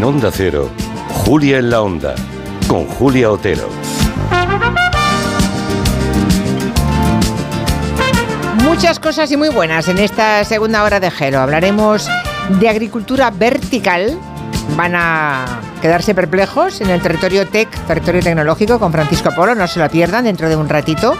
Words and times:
En 0.00 0.04
Onda 0.04 0.30
Cero, 0.32 0.70
Julia 1.26 1.58
en 1.58 1.68
la 1.68 1.82
Onda, 1.82 2.14
con 2.66 2.86
Julia 2.86 3.30
Otero. 3.30 3.68
Muchas 8.64 8.98
cosas 8.98 9.30
y 9.30 9.36
muy 9.36 9.50
buenas 9.50 9.88
en 9.88 9.98
esta 9.98 10.42
segunda 10.44 10.84
hora 10.84 11.00
de 11.00 11.10
Gelo. 11.10 11.40
Hablaremos 11.40 12.08
de 12.58 12.68
agricultura 12.70 13.30
vertical. 13.30 14.18
Van 14.74 14.94
a 14.96 15.60
quedarse 15.82 16.14
perplejos 16.14 16.80
en 16.80 16.88
el 16.88 17.02
territorio 17.02 17.46
TEC, 17.46 17.68
territorio 17.86 18.22
tecnológico, 18.22 18.78
con 18.78 18.92
Francisco 18.92 19.28
Polo. 19.36 19.54
No 19.54 19.66
se 19.66 19.80
lo 19.80 19.90
pierdan 19.90 20.24
dentro 20.24 20.48
de 20.48 20.56
un 20.56 20.70
ratito. 20.70 21.14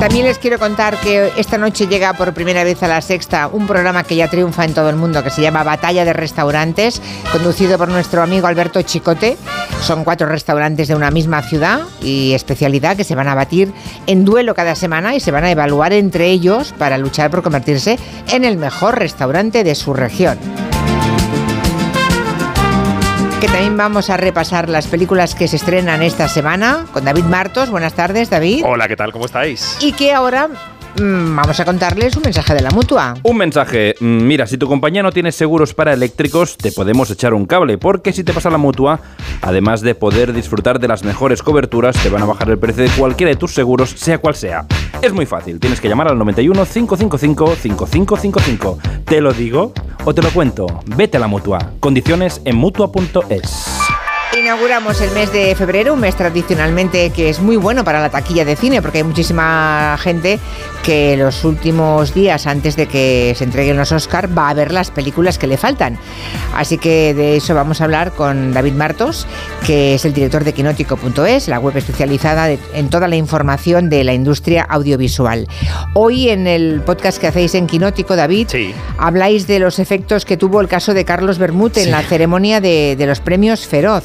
También 0.00 0.24
les 0.24 0.38
quiero 0.38 0.58
contar 0.58 0.98
que 0.98 1.30
esta 1.36 1.58
noche 1.58 1.86
llega 1.86 2.14
por 2.14 2.32
primera 2.32 2.64
vez 2.64 2.82
a 2.82 2.88
la 2.88 3.02
sexta 3.02 3.48
un 3.48 3.66
programa 3.66 4.02
que 4.02 4.16
ya 4.16 4.28
triunfa 4.28 4.64
en 4.64 4.72
todo 4.72 4.88
el 4.88 4.96
mundo, 4.96 5.22
que 5.22 5.28
se 5.28 5.42
llama 5.42 5.62
Batalla 5.62 6.06
de 6.06 6.14
Restaurantes, 6.14 7.02
conducido 7.30 7.76
por 7.76 7.90
nuestro 7.90 8.22
amigo 8.22 8.46
Alberto 8.46 8.80
Chicote. 8.80 9.36
Son 9.82 10.02
cuatro 10.02 10.26
restaurantes 10.26 10.88
de 10.88 10.94
una 10.94 11.10
misma 11.10 11.42
ciudad 11.42 11.82
y 12.00 12.32
especialidad 12.32 12.96
que 12.96 13.04
se 13.04 13.14
van 13.14 13.28
a 13.28 13.34
batir 13.34 13.74
en 14.06 14.24
duelo 14.24 14.54
cada 14.54 14.74
semana 14.74 15.14
y 15.14 15.20
se 15.20 15.32
van 15.32 15.44
a 15.44 15.50
evaluar 15.50 15.92
entre 15.92 16.30
ellos 16.30 16.72
para 16.78 16.96
luchar 16.96 17.30
por 17.30 17.42
convertirse 17.42 17.98
en 18.32 18.46
el 18.46 18.56
mejor 18.56 18.98
restaurante 18.98 19.64
de 19.64 19.74
su 19.74 19.92
región 19.92 20.38
que 23.40 23.46
también 23.46 23.78
vamos 23.78 24.10
a 24.10 24.18
repasar 24.18 24.68
las 24.68 24.86
películas 24.86 25.34
que 25.34 25.48
se 25.48 25.56
estrenan 25.56 26.02
esta 26.02 26.28
semana 26.28 26.84
con 26.92 27.06
David 27.06 27.24
Martos. 27.24 27.70
Buenas 27.70 27.94
tardes, 27.94 28.28
David. 28.28 28.64
Hola, 28.66 28.86
¿qué 28.86 28.96
tal? 28.96 29.12
¿Cómo 29.12 29.24
estáis? 29.24 29.78
Y 29.80 29.92
que 29.92 30.12
ahora 30.12 30.50
Mm, 30.98 31.36
vamos 31.36 31.58
a 31.60 31.64
contarles 31.64 32.16
un 32.16 32.22
mensaje 32.22 32.54
de 32.54 32.60
la 32.62 32.70
mutua. 32.70 33.14
Un 33.22 33.36
mensaje. 33.36 33.94
Mm, 34.00 34.26
mira, 34.26 34.46
si 34.46 34.58
tu 34.58 34.66
compañía 34.66 35.02
no 35.02 35.12
tiene 35.12 35.32
seguros 35.32 35.72
para 35.72 35.92
eléctricos, 35.92 36.56
te 36.56 36.72
podemos 36.72 37.10
echar 37.10 37.32
un 37.32 37.46
cable, 37.46 37.78
porque 37.78 38.12
si 38.12 38.24
te 38.24 38.32
pasa 38.32 38.50
la 38.50 38.58
mutua, 38.58 39.00
además 39.40 39.80
de 39.82 39.94
poder 39.94 40.32
disfrutar 40.32 40.80
de 40.80 40.88
las 40.88 41.04
mejores 41.04 41.42
coberturas, 41.42 41.96
te 42.02 42.10
van 42.10 42.22
a 42.22 42.26
bajar 42.26 42.50
el 42.50 42.58
precio 42.58 42.82
de 42.82 42.90
cualquiera 42.90 43.30
de 43.30 43.36
tus 43.36 43.54
seguros, 43.54 43.90
sea 43.90 44.18
cual 44.18 44.34
sea. 44.34 44.66
Es 45.00 45.12
muy 45.12 45.26
fácil, 45.26 45.60
tienes 45.60 45.80
que 45.80 45.88
llamar 45.88 46.08
al 46.08 46.18
91 46.18 46.66
555 46.66 47.56
5555. 47.56 48.78
¿Te 49.04 49.20
lo 49.20 49.32
digo 49.32 49.72
o 50.04 50.14
te 50.14 50.22
lo 50.22 50.30
cuento? 50.30 50.66
Vete 50.84 51.16
a 51.16 51.20
la 51.20 51.26
mutua. 51.26 51.72
Condiciones 51.80 52.40
en 52.44 52.56
mutua.es. 52.56 53.69
Inauguramos 54.38 55.00
el 55.00 55.10
mes 55.10 55.32
de 55.32 55.56
febrero, 55.56 55.92
un 55.92 56.00
mes 56.00 56.14
tradicionalmente 56.14 57.10
que 57.10 57.28
es 57.28 57.40
muy 57.40 57.56
bueno 57.56 57.82
para 57.82 58.00
la 58.00 58.10
taquilla 58.10 58.44
de 58.44 58.54
cine, 58.54 58.80
porque 58.80 58.98
hay 58.98 59.04
muchísima 59.04 59.98
gente 60.00 60.38
que 60.84 61.16
los 61.16 61.44
últimos 61.44 62.14
días 62.14 62.46
antes 62.46 62.76
de 62.76 62.86
que 62.86 63.34
se 63.36 63.42
entreguen 63.42 63.76
los 63.76 63.90
Oscars 63.90 64.30
va 64.36 64.48
a 64.48 64.54
ver 64.54 64.72
las 64.72 64.92
películas 64.92 65.36
que 65.36 65.48
le 65.48 65.56
faltan. 65.56 65.98
Así 66.54 66.78
que 66.78 67.12
de 67.12 67.36
eso 67.36 67.56
vamos 67.56 67.80
a 67.80 67.84
hablar 67.84 68.12
con 68.12 68.54
David 68.54 68.74
Martos, 68.74 69.26
que 69.66 69.94
es 69.94 70.04
el 70.04 70.12
director 70.12 70.44
de 70.44 70.52
quinótico.es, 70.52 71.48
la 71.48 71.58
web 71.58 71.76
especializada 71.76 72.50
en 72.50 72.88
toda 72.88 73.08
la 73.08 73.16
información 73.16 73.90
de 73.90 74.04
la 74.04 74.14
industria 74.14 74.62
audiovisual. 74.62 75.48
Hoy 75.94 76.28
en 76.28 76.46
el 76.46 76.82
podcast 76.82 77.18
que 77.18 77.26
hacéis 77.26 77.56
en 77.56 77.66
Quinótico, 77.66 78.14
David, 78.14 78.48
habláis 78.96 79.48
de 79.48 79.58
los 79.58 79.80
efectos 79.80 80.24
que 80.24 80.36
tuvo 80.36 80.60
el 80.60 80.68
caso 80.68 80.94
de 80.94 81.04
Carlos 81.04 81.38
Bermud 81.38 81.76
en 81.78 81.90
la 81.90 82.02
ceremonia 82.02 82.60
de, 82.60 82.94
de 82.96 83.06
los 83.06 83.20
premios 83.20 83.66
Feroz. 83.66 84.04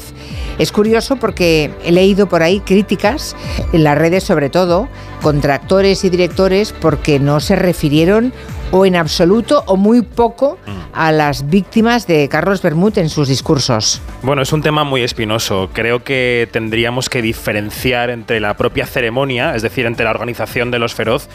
Es 0.58 0.72
curioso 0.72 1.16
porque 1.16 1.70
he 1.84 1.92
leído 1.92 2.28
por 2.28 2.42
ahí 2.42 2.60
críticas 2.60 3.36
en 3.72 3.84
las 3.84 3.96
redes 3.98 4.24
sobre 4.24 4.50
todo 4.50 4.88
contra 5.22 5.54
actores 5.54 6.04
y 6.04 6.10
directores 6.10 6.72
porque 6.72 7.18
no 7.18 7.40
se 7.40 7.56
refirieron 7.56 8.32
o 8.70 8.84
en 8.86 8.96
absoluto 8.96 9.62
o 9.66 9.76
muy 9.76 10.02
poco 10.02 10.58
mm. 10.66 10.70
a 10.92 11.12
las 11.12 11.48
víctimas 11.48 12.06
de 12.06 12.28
Carlos 12.28 12.62
Bermud 12.62 12.96
en 12.98 13.08
sus 13.08 13.28
discursos. 13.28 14.00
Bueno, 14.22 14.42
es 14.42 14.52
un 14.52 14.62
tema 14.62 14.84
muy 14.84 15.02
espinoso. 15.02 15.70
Creo 15.72 16.02
que 16.02 16.48
tendríamos 16.50 17.08
que 17.08 17.22
diferenciar 17.22 18.10
entre 18.10 18.40
la 18.40 18.56
propia 18.56 18.86
ceremonia, 18.86 19.54
es 19.54 19.62
decir, 19.62 19.86
entre 19.86 20.04
la 20.04 20.10
organización 20.10 20.70
de 20.70 20.78
los 20.78 20.94
feroz 20.94 21.28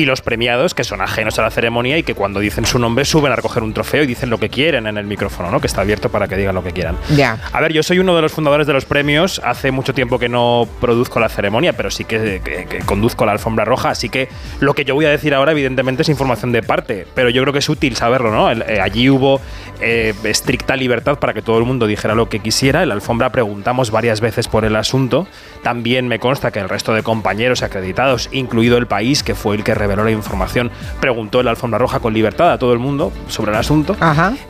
y 0.00 0.06
los 0.06 0.22
premiados 0.22 0.72
que 0.72 0.82
son 0.82 1.02
ajenos 1.02 1.38
a 1.38 1.42
la 1.42 1.50
ceremonia 1.50 1.98
y 1.98 2.02
que 2.02 2.14
cuando 2.14 2.40
dicen 2.40 2.64
su 2.64 2.78
nombre 2.78 3.04
suben 3.04 3.32
a 3.32 3.36
recoger 3.36 3.62
un 3.62 3.74
trofeo 3.74 4.02
y 4.02 4.06
dicen 4.06 4.30
lo 4.30 4.38
que 4.38 4.48
quieren 4.48 4.86
en 4.86 4.96
el 4.96 5.04
micrófono, 5.04 5.50
¿no? 5.50 5.60
Que 5.60 5.66
está 5.66 5.82
abierto 5.82 6.08
para 6.08 6.26
que 6.26 6.36
digan 6.36 6.54
lo 6.54 6.64
que 6.64 6.72
quieran. 6.72 6.96
Ya. 7.14 7.38
A 7.52 7.60
ver, 7.60 7.72
yo 7.72 7.82
soy 7.82 7.98
uno 7.98 8.16
de 8.16 8.22
los 8.22 8.32
fundadores 8.32 8.66
de 8.66 8.72
los 8.72 8.86
premios. 8.86 9.42
Hace 9.44 9.70
mucho 9.70 9.92
tiempo 9.92 10.18
que 10.18 10.30
no 10.30 10.66
produzco 10.80 11.20
la 11.20 11.28
ceremonia, 11.28 11.74
pero 11.74 11.90
sí 11.90 12.04
que, 12.04 12.40
conduzco 12.86 13.26
la 13.26 13.32
alfombra 13.32 13.66
roja. 13.66 13.90
Así 13.90 14.08
que 14.08 14.28
lo 14.60 14.72
que 14.74 14.86
yo 14.86 14.94
voy 14.94 15.04
a 15.04 15.10
decir 15.10 15.34
ahora, 15.34 15.52
evidentemente, 15.52 16.02
es 16.02 16.08
información 16.08 16.50
de 16.52 16.62
parte. 16.62 17.06
Pero 17.14 17.28
yo 17.28 17.42
creo 17.42 17.52
que 17.52 17.58
es 17.58 17.68
útil 17.68 17.96
saberlo, 17.96 18.30
¿no? 18.30 18.50
Eh, 18.50 18.80
allí 18.80 19.10
hubo 19.10 19.40
eh, 19.80 20.14
estricta 20.24 20.76
libertad 20.76 21.18
para 21.18 21.34
que 21.34 21.42
todo 21.42 21.58
el 21.58 21.64
mundo 21.64 21.86
dijera 21.86 22.14
lo 22.14 22.30
que 22.30 22.40
quisiera. 22.40 22.82
En 22.82 22.88
la 22.88 22.94
alfombra 22.94 23.30
preguntamos 23.30 23.90
varias 23.90 24.22
veces 24.22 24.48
por 24.48 24.64
el 24.64 24.76
asunto. 24.76 25.26
También 25.62 26.08
me 26.08 26.18
consta 26.18 26.50
que 26.50 26.60
el 26.60 26.68
resto 26.68 26.94
de 26.94 27.02
compañeros 27.02 27.62
acreditados, 27.62 28.30
incluido 28.32 28.78
el 28.78 28.86
país, 28.86 29.22
que 29.22 29.34
fue 29.34 29.56
el 29.56 29.64
que 29.64 29.74
reveló 29.74 29.89
la 29.96 30.10
información, 30.10 30.70
preguntó 31.00 31.40
en 31.40 31.46
la 31.46 31.50
alfombra 31.52 31.78
roja 31.78 32.00
con 32.00 32.14
libertad 32.14 32.52
a 32.52 32.58
todo 32.58 32.72
el 32.72 32.78
mundo 32.78 33.12
sobre 33.28 33.52
el 33.52 33.58
asunto. 33.58 33.96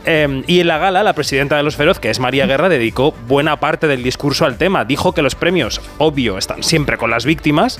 Em, 0.05 0.43
y 0.47 0.59
en 0.59 0.67
la 0.67 0.77
gala, 0.77 1.03
la 1.03 1.13
presidenta 1.13 1.57
de 1.57 1.63
los 1.63 1.75
Feroz, 1.75 1.99
que 1.99 2.09
es 2.09 2.19
María 2.19 2.45
Guerra, 2.45 2.69
dedicó 2.69 3.13
buena 3.27 3.59
parte 3.59 3.87
del 3.87 4.03
discurso 4.03 4.45
al 4.45 4.57
tema. 4.57 4.85
Dijo 4.85 5.13
que 5.13 5.21
los 5.21 5.35
premios, 5.35 5.81
obvio, 5.97 6.37
están 6.37 6.63
siempre 6.63 6.97
con 6.97 7.09
las 7.09 7.25
víctimas 7.25 7.79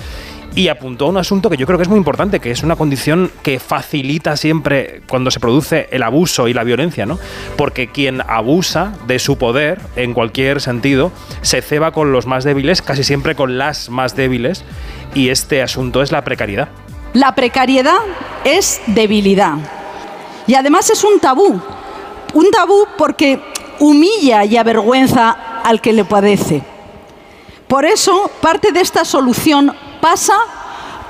y 0.55 0.67
apuntó 0.67 1.05
a 1.05 1.09
un 1.09 1.17
asunto 1.17 1.49
que 1.49 1.57
yo 1.57 1.65
creo 1.65 1.77
que 1.77 1.83
es 1.83 1.89
muy 1.89 1.97
importante, 1.97 2.39
que 2.39 2.51
es 2.51 2.63
una 2.63 2.75
condición 2.75 3.31
que 3.43 3.59
facilita 3.59 4.35
siempre 4.35 5.01
cuando 5.07 5.31
se 5.31 5.39
produce 5.39 5.87
el 5.91 6.03
abuso 6.03 6.47
y 6.47 6.53
la 6.53 6.63
violencia, 6.63 7.05
¿no? 7.05 7.19
Porque 7.57 7.87
quien 7.87 8.21
abusa 8.27 8.93
de 9.07 9.19
su 9.19 9.37
poder, 9.37 9.79
en 9.95 10.13
cualquier 10.13 10.61
sentido, 10.61 11.11
se 11.41 11.61
ceba 11.61 11.91
con 11.91 12.11
los 12.11 12.25
más 12.25 12.43
débiles, 12.43 12.81
casi 12.81 13.03
siempre 13.03 13.35
con 13.35 13.57
las 13.57 13.89
más 13.89 14.15
débiles, 14.15 14.65
y 15.13 15.29
este 15.29 15.61
asunto 15.61 16.01
es 16.01 16.11
la 16.11 16.23
precariedad. 16.23 16.69
La 17.13 17.35
precariedad 17.35 17.99
es 18.43 18.81
debilidad. 18.87 19.55
Y 20.47 20.55
además 20.55 20.89
es 20.89 21.03
un 21.03 21.19
tabú. 21.19 21.61
Un 22.33 22.51
tabú 22.51 22.87
porque 22.97 23.41
humilla 23.79 24.45
y 24.45 24.57
avergüenza 24.57 25.31
al 25.63 25.81
que 25.81 25.93
le 25.93 26.05
padece. 26.05 26.61
Por 27.67 27.85
eso, 27.85 28.29
parte 28.41 28.71
de 28.71 28.81
esta 28.81 29.05
solución 29.05 29.73
pasa 30.01 30.35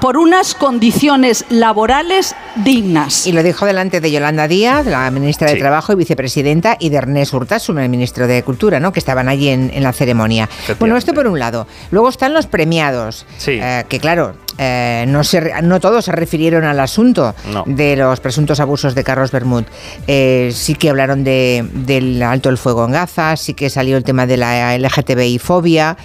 por 0.02 0.18
unas 0.18 0.56
condiciones 0.56 1.46
laborales 1.50 2.36
dignas. 2.56 3.28
Y 3.28 3.32
lo 3.34 3.44
dijo 3.44 3.68
delante 3.68 4.02
de 4.02 4.12
Yolanda 4.12 4.48
Díaz, 4.48 4.88
la 4.88 5.10
ministra 5.12 5.48
de 5.52 5.58
Trabajo 5.58 5.94
y 5.94 5.96
vicepresidenta, 5.96 6.76
y 6.80 6.90
de 6.90 6.98
Ernest 6.98 7.34
Urtasun, 7.34 7.78
el 7.78 7.88
ministro 7.88 8.26
de 8.26 8.42
Cultura, 8.42 8.80
¿no? 8.80 8.92
que 8.92 9.00
estaban 9.00 9.30
allí 9.30 9.50
en, 9.50 9.84
la 9.84 9.94
ceremonia. 9.94 10.50
Bueno, 10.80 10.98
esto 10.98 11.14
por 11.14 11.28
un 11.28 11.38
lado. 11.38 11.68
Luego 11.92 12.10
están 12.10 12.34
los 12.34 12.48
premiados, 12.48 13.28
eh, 13.46 13.86
que 13.88 14.00
claro, 14.00 14.34
eh, 14.64 15.06
no, 15.08 15.22
no 15.64 15.80
todos 15.80 16.06
se 16.06 16.12
refirieron 16.12 16.66
al 16.66 16.80
asunto 16.80 17.34
de 17.66 17.96
los 17.96 18.20
presuntos 18.20 18.60
abusos 18.60 18.94
de 18.94 19.04
Carlos 19.04 19.32
Bermud. 19.32 19.64
Eh, 20.06 20.52
sí 20.54 20.76
que 20.76 20.92
hablaron 20.92 21.24
de, 21.24 21.68
del 21.74 22.22
alto 22.22 22.50
el 22.50 22.60
fuego 22.60 22.86
en 22.86 22.92
Gaza, 22.92 23.36
sí 23.38 23.56
que 23.56 23.72
salió 23.72 23.98
el 23.98 24.04
tema 24.04 24.28
de 24.28 24.38
la 24.38 24.78
LGTBI 24.78 25.40
fobia. 25.40 25.98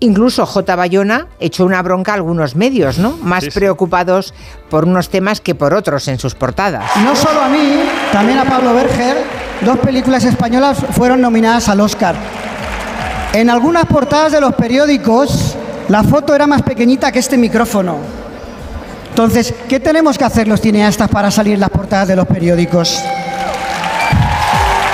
Incluso 0.00 0.44
J. 0.44 0.76
Bayona 0.76 1.26
echó 1.40 1.64
una 1.64 1.80
bronca 1.80 2.12
a 2.12 2.16
algunos 2.16 2.54
medios, 2.54 2.98
¿no? 2.98 3.16
Más 3.22 3.46
preocupados 3.46 4.34
por 4.68 4.84
unos 4.84 5.08
temas 5.08 5.40
que 5.40 5.54
por 5.54 5.72
otros 5.72 6.06
en 6.08 6.18
sus 6.18 6.34
portadas. 6.34 6.84
No 7.04 7.16
solo 7.16 7.40
a 7.40 7.48
mí, 7.48 7.84
también 8.12 8.38
a 8.38 8.44
Pablo 8.44 8.74
Berger, 8.74 9.16
dos 9.62 9.78
películas 9.78 10.24
españolas 10.24 10.76
fueron 10.90 11.22
nominadas 11.22 11.70
al 11.70 11.80
Oscar. 11.80 12.14
En 13.32 13.48
algunas 13.48 13.86
portadas 13.86 14.32
de 14.32 14.42
los 14.42 14.54
periódicos 14.54 15.51
la 15.92 16.02
foto 16.02 16.34
era 16.34 16.46
más 16.46 16.62
pequeñita 16.62 17.12
que 17.12 17.18
este 17.18 17.36
micrófono. 17.36 17.98
Entonces, 19.10 19.54
¿qué 19.68 19.78
tenemos 19.78 20.16
que 20.16 20.24
hacer 20.24 20.48
los 20.48 20.58
cineastas 20.58 21.06
para 21.10 21.30
salir 21.30 21.52
en 21.52 21.60
las 21.60 21.68
portadas 21.68 22.08
de 22.08 22.16
los 22.16 22.26
periódicos? 22.26 22.98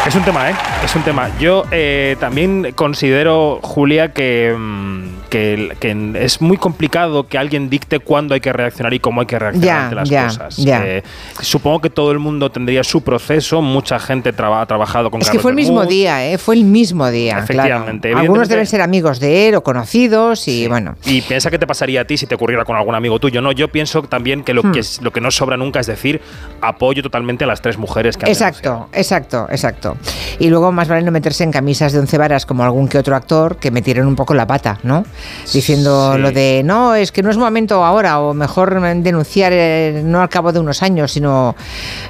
Es 0.04 0.14
un 0.16 0.24
tema, 0.24 0.50
¿eh? 0.50 0.54
Es 0.84 0.96
un 0.96 1.02
tema. 1.02 1.30
Yo 1.38 1.66
eh, 1.70 2.16
también 2.18 2.72
considero, 2.74 3.60
Julia, 3.62 4.12
que, 4.12 4.52
mm, 4.58 5.17
que, 5.28 6.16
es 6.19 6.40
muy 6.40 6.56
complicado 6.56 7.26
que 7.26 7.38
alguien 7.38 7.70
dicte 7.70 7.98
cuándo 7.98 8.34
hay 8.34 8.40
que 8.40 8.52
reaccionar 8.52 8.94
y 8.94 9.00
cómo 9.00 9.20
hay 9.20 9.26
que 9.26 9.38
reaccionar 9.38 9.98
ante 9.98 10.12
las 10.12 10.36
cosas. 10.36 10.58
Eh, 10.66 11.02
supongo 11.40 11.80
que 11.80 11.90
todo 11.90 12.12
el 12.12 12.19
mundo 12.19 12.50
tendría 12.50 12.84
su 12.84 13.02
proceso, 13.02 13.62
mucha 13.62 13.98
gente 13.98 14.30
ha 14.30 14.66
trabajado 14.66 15.10
con 15.10 15.20
Es 15.20 15.30
que 15.30 15.38
fue 15.38 15.50
el 15.52 15.56
mismo 15.56 15.84
día, 15.86 16.26
¿eh? 16.26 16.38
Fue 16.38 16.54
el 16.54 16.64
mismo 16.64 17.10
día. 17.10 17.38
Efectivamente. 17.38 18.12
Algunos 18.12 18.48
deben 18.48 18.66
ser 18.66 18.80
amigos 18.80 19.20
de 19.20 19.48
él 19.48 19.54
o 19.54 19.62
conocidos 19.62 20.48
y 20.48 20.66
bueno. 20.66 20.96
Y 21.04 21.22
piensa 21.22 21.50
qué 21.50 21.58
te 21.58 21.66
pasaría 21.66 22.02
a 22.02 22.04
ti 22.04 22.16
si 22.16 22.26
te 22.26 22.34
ocurriera 22.34 22.64
con 22.64 22.76
algún 22.76 22.94
amigo 22.94 23.19
tuyo. 23.19 23.40
No, 23.40 23.52
yo 23.52 23.69
pienso 23.69 24.02
también 24.02 24.44
que 24.44 24.54
lo, 24.54 24.62
hmm. 24.62 24.72
que, 24.72 24.82
lo 25.00 25.12
que 25.12 25.20
no 25.20 25.30
sobra 25.30 25.56
nunca 25.56 25.80
es 25.80 25.86
decir 25.86 26.20
apoyo 26.60 27.02
totalmente 27.02 27.44
a 27.44 27.46
las 27.46 27.60
tres 27.60 27.78
mujeres 27.78 28.16
que 28.16 28.26
han 28.26 28.30
Exacto, 28.30 28.88
exacto, 28.92 29.46
exacto. 29.50 29.96
Y 30.38 30.48
luego 30.48 30.72
más 30.72 30.88
vale 30.88 31.02
no 31.02 31.10
meterse 31.10 31.44
en 31.44 31.52
camisas 31.52 31.92
de 31.92 32.00
once 32.00 32.19
varas 32.19 32.46
como 32.46 32.64
algún 32.64 32.88
que 32.88 32.98
otro 32.98 33.16
actor 33.16 33.56
que 33.56 33.70
metieron 33.70 34.06
un 34.06 34.16
poco 34.16 34.34
la 34.34 34.46
pata, 34.46 34.78
¿no? 34.82 35.04
Diciendo 35.52 36.12
Sí. 36.14 36.20
lo 36.20 36.30
de, 36.32 36.62
no, 36.64 36.94
es 36.94 37.12
que 37.12 37.22
no 37.22 37.30
es 37.30 37.36
momento 37.36 37.84
ahora, 37.84 38.20
o 38.20 38.34
mejor 38.34 38.80
denunciar 39.02 39.52
eh, 39.54 40.02
no 40.04 40.20
al 40.20 40.28
cabo 40.28 40.52
de 40.52 40.60
unos 40.60 40.82
años, 40.82 41.12
sino, 41.12 41.54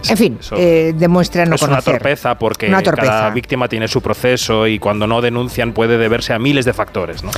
en 0.08 0.16
fin, 0.16 0.38
eh, 0.56 0.92
demuestra 0.96 1.44
no 1.46 1.54
es 1.56 1.62
una 1.62 1.82
torpeza 1.82 2.36
porque 2.38 2.68
Una 2.68 2.82
torpeza. 2.82 3.06
cada 3.10 3.30
víctima 3.30 3.68
tiene 3.68 3.88
su 3.88 4.00
proceso 4.00 4.66
y 4.66 4.78
cuando 4.78 5.06
no 5.06 5.20
denuncian 5.20 5.72
puede 5.72 5.98
deberse 5.98 6.32
a 6.32 6.38
miles 6.38 6.64
de 6.64 6.72
factores, 6.72 7.22
¿no? 7.22 7.30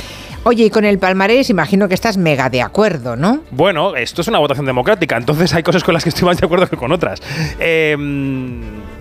Oye, 0.44 0.64
y 0.64 0.70
con 0.70 0.86
el 0.86 0.98
palmarés 0.98 1.50
imagino 1.50 1.86
que 1.86 1.94
estás 1.94 2.16
mega 2.16 2.48
de 2.48 2.62
acuerdo, 2.62 3.14
¿no? 3.14 3.40
Bueno, 3.50 3.94
esto 3.94 4.22
es 4.22 4.28
una 4.28 4.38
votación 4.38 4.64
democrática, 4.64 5.16
entonces 5.18 5.52
hay 5.52 5.62
cosas 5.62 5.84
con 5.84 5.92
las 5.92 6.02
que 6.02 6.08
estoy 6.08 6.24
más 6.26 6.38
de 6.38 6.46
acuerdo 6.46 6.66
que 6.66 6.76
con 6.78 6.92
otras. 6.92 7.20
Eh, 7.58 7.96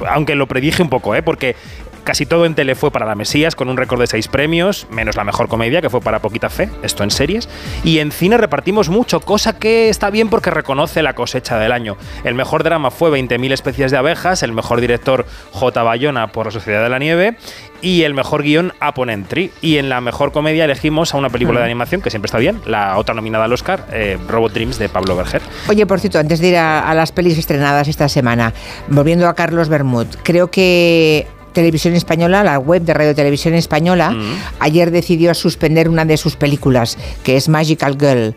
aunque 0.07 0.35
lo 0.35 0.47
predije 0.47 0.81
un 0.83 0.89
poco, 0.89 1.15
¿eh? 1.15 1.23
Porque 1.23 1.55
casi 2.03 2.25
todo 2.25 2.45
en 2.45 2.55
tele 2.55 2.75
fue 2.75 2.91
para 2.91 3.05
la 3.05 3.15
Mesías, 3.15 3.55
con 3.55 3.69
un 3.69 3.77
récord 3.77 3.99
de 3.99 4.07
seis 4.07 4.27
premios, 4.27 4.87
menos 4.89 5.15
la 5.15 5.23
mejor 5.23 5.47
comedia, 5.47 5.81
que 5.81 5.89
fue 5.89 6.01
para 6.01 6.19
Poquita 6.19 6.49
Fe, 6.49 6.69
esto 6.83 7.03
en 7.03 7.11
series. 7.11 7.49
Y 7.83 7.99
en 7.99 8.11
cine 8.11 8.37
repartimos 8.37 8.89
mucho, 8.89 9.19
cosa 9.19 9.57
que 9.57 9.89
está 9.89 10.09
bien 10.09 10.29
porque 10.29 10.51
reconoce 10.51 11.03
la 11.03 11.13
cosecha 11.13 11.57
del 11.57 11.71
año. 11.71 11.97
El 12.23 12.35
mejor 12.35 12.63
drama 12.63 12.91
fue 12.91 13.09
20.000 13.11 13.51
especies 13.51 13.91
de 13.91 13.97
abejas, 13.97 14.43
el 14.43 14.53
mejor 14.53 14.81
director 14.81 15.25
J. 15.51 15.83
Bayona 15.83 16.27
por 16.31 16.47
La 16.47 16.51
Sociedad 16.51 16.83
de 16.83 16.89
la 16.89 16.99
Nieve 16.99 17.37
y 17.81 18.03
el 18.03 18.13
mejor 18.13 18.43
guion 18.43 18.73
Upon 18.85 19.09
Entry. 19.09 19.51
Y 19.61 19.77
en 19.77 19.89
la 19.89 20.01
mejor 20.01 20.31
comedia 20.31 20.65
elegimos 20.65 21.13
a 21.13 21.17
una 21.17 21.29
película 21.29 21.59
de 21.59 21.65
animación, 21.65 22.01
que 22.01 22.09
siempre 22.09 22.27
está 22.27 22.37
bien, 22.37 22.61
la 22.65 22.97
otra 22.97 23.15
nominada 23.15 23.45
al 23.45 23.53
Oscar, 23.53 23.85
eh, 23.91 24.17
Robot 24.27 24.53
Dreams 24.53 24.77
de 24.79 24.89
Pablo 24.89 25.15
Berger. 25.15 25.41
Oye, 25.67 25.85
por 25.85 25.99
cierto, 25.99 26.19
antes 26.19 26.39
de 26.39 26.49
ir 26.49 26.57
a, 26.57 26.89
a 26.89 26.93
las 26.93 27.11
pelis 27.11 27.37
estrenadas 27.37 27.87
esta 27.87 28.09
semana, 28.09 28.53
volviendo 28.87 29.27
a 29.27 29.35
Carlos 29.35 29.69
Bermud, 29.69 30.07
creo 30.23 30.51
que 30.51 31.27
Televisión 31.53 31.93
Española, 31.95 32.43
la 32.43 32.57
web 32.59 32.81
de 32.83 32.93
Radio 32.93 33.15
Televisión 33.15 33.53
Española, 33.53 34.11
Mm. 34.11 34.33
ayer 34.59 34.91
decidió 34.91 35.33
suspender 35.33 35.89
una 35.89 36.05
de 36.05 36.17
sus 36.17 36.35
películas, 36.35 36.97
que 37.23 37.35
es 37.37 37.49
Magical 37.49 37.97
Girl. 37.99 38.35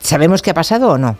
¿Sabemos 0.00 0.42
qué 0.42 0.50
ha 0.50 0.54
pasado 0.54 0.90
o 0.90 0.98
no? 0.98 1.16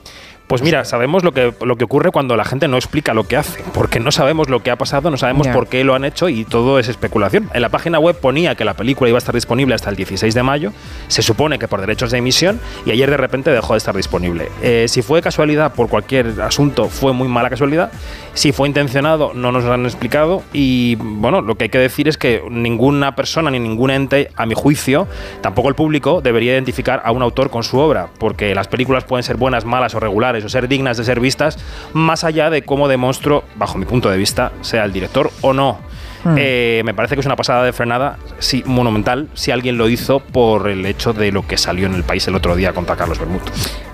Pues 0.47 0.63
mira, 0.63 0.85
sabemos 0.85 1.25
lo 1.25 1.33
que, 1.33 1.55
lo 1.65 1.77
que 1.77 1.85
ocurre 1.85 2.11
cuando 2.11 2.37
la 2.37 2.45
gente 2.45 2.69
no 2.69 2.77
explica 2.77 3.15
lo 3.15 3.25
que 3.25 3.37
hace, 3.37 3.63
porque 3.73 3.99
no 3.99 4.13
sabemos 4.13 4.51
lo 4.51 4.63
que 4.63 4.71
ha 4.71 4.77
pasado, 4.77 5.11
no 5.11 5.17
sabemos 5.17 5.49
por 5.49 5.69
qué 5.69 5.85
lo 5.85 5.95
han 5.95 6.05
hecho 6.05 6.29
y 6.29 6.45
todo 6.45 6.79
es 6.79 6.89
especulación. 6.89 7.49
En 7.55 7.63
la 7.63 7.71
página 7.71 7.99
web 7.99 8.17
ponía 8.21 8.55
que 8.55 8.65
la 8.65 8.75
película 8.75 9.09
iba 9.09 9.17
a 9.17 9.19
estar 9.19 9.35
disponible 9.35 9.75
hasta 9.75 9.89
el 9.89 9.97
16 9.97 10.35
de 10.35 10.43
mayo, 10.43 10.73
se 11.09 11.23
supone 11.23 11.59
que 11.59 11.67
por 11.67 11.81
derechos 11.81 12.11
de 12.11 12.19
emisión, 12.19 12.61
y 12.85 12.91
ayer 12.91 13.11
de 13.11 13.17
repente 13.17 13.51
dejó 13.51 13.73
de 13.73 13.79
estar 13.79 13.97
disponible. 13.97 14.49
Eh, 14.63 14.87
si 14.89 15.03
fue 15.03 15.23
casualidad 15.23 15.73
por 15.75 15.89
cualquier 15.89 16.41
asunto, 16.43 16.89
fue 16.89 17.13
muy 17.13 17.29
mala 17.29 17.49
casualidad. 17.49 17.91
Si 18.35 18.53
fue 18.53 18.69
intencionado, 18.69 19.33
no 19.35 19.53
nos 19.53 19.65
lo 19.65 19.73
han 19.73 19.85
explicado. 19.85 20.43
Y 20.53 20.97
bueno, 20.97 21.41
lo 21.41 21.55
que 21.55 21.65
hay 21.65 21.71
que 21.71 21.79
decir 21.79 22.09
es 22.09 22.19
que 22.19 22.43
ninguna 22.51 23.15
persona 23.15 23.51
ni 23.51 23.59
ningún 23.59 23.91
ente, 23.91 24.31
a 24.37 24.45
mi 24.45 24.55
juicio, 24.55 25.07
tampoco 25.41 25.69
el 25.69 25.75
público, 25.75 26.21
debería 26.21 26.53
identificar 26.53 27.01
a 27.05 27.13
un 27.13 27.23
autor 27.23 27.51
con 27.51 27.63
su 27.63 27.79
obra, 27.79 28.09
porque 28.19 28.55
las 28.55 28.69
películas 28.69 29.05
pueden 29.05 29.23
ser 29.23 29.37
buenas, 29.37 29.65
malas 29.65 29.95
o 29.95 30.01
regulares, 30.01 30.34
o 30.43 30.49
ser 30.49 30.69
dignas 30.69 30.97
de 30.97 31.05
ser 31.05 31.21
vistas, 31.21 31.59
más 31.93 32.25
allá 32.25 32.49
de 32.49 32.63
cómo 32.63 32.89
de 32.89 32.97
monstruo, 32.97 33.45
bajo 33.57 33.77
mi 33.77 33.85
punto 33.85 34.09
de 34.09 34.17
vista, 34.17 34.53
sea 34.63 34.85
el 34.85 34.93
director 34.93 35.31
o 35.43 35.53
no. 35.53 35.79
Hmm. 36.25 36.37
Eh, 36.39 36.83
me 36.85 36.95
parece 36.95 37.15
que 37.15 37.21
es 37.21 37.27
una 37.27 37.37
pasada 37.37 37.63
de 37.65 37.73
frenada, 37.73 38.17
sí, 38.39 38.63
monumental, 38.65 39.29
si 39.35 39.51
alguien 39.51 39.77
lo 39.77 39.91
hizo 39.91 40.21
por 40.21 40.69
el 40.69 40.87
hecho 40.87 41.13
de 41.13 41.31
lo 41.31 41.47
que 41.47 41.59
salió 41.59 41.87
en 41.87 41.95
el 41.95 42.03
país 42.03 42.27
el 42.27 42.35
otro 42.35 42.57
día 42.57 42.73
contra 42.73 42.97
Carlos 42.97 43.19
Bermud. 43.19 43.43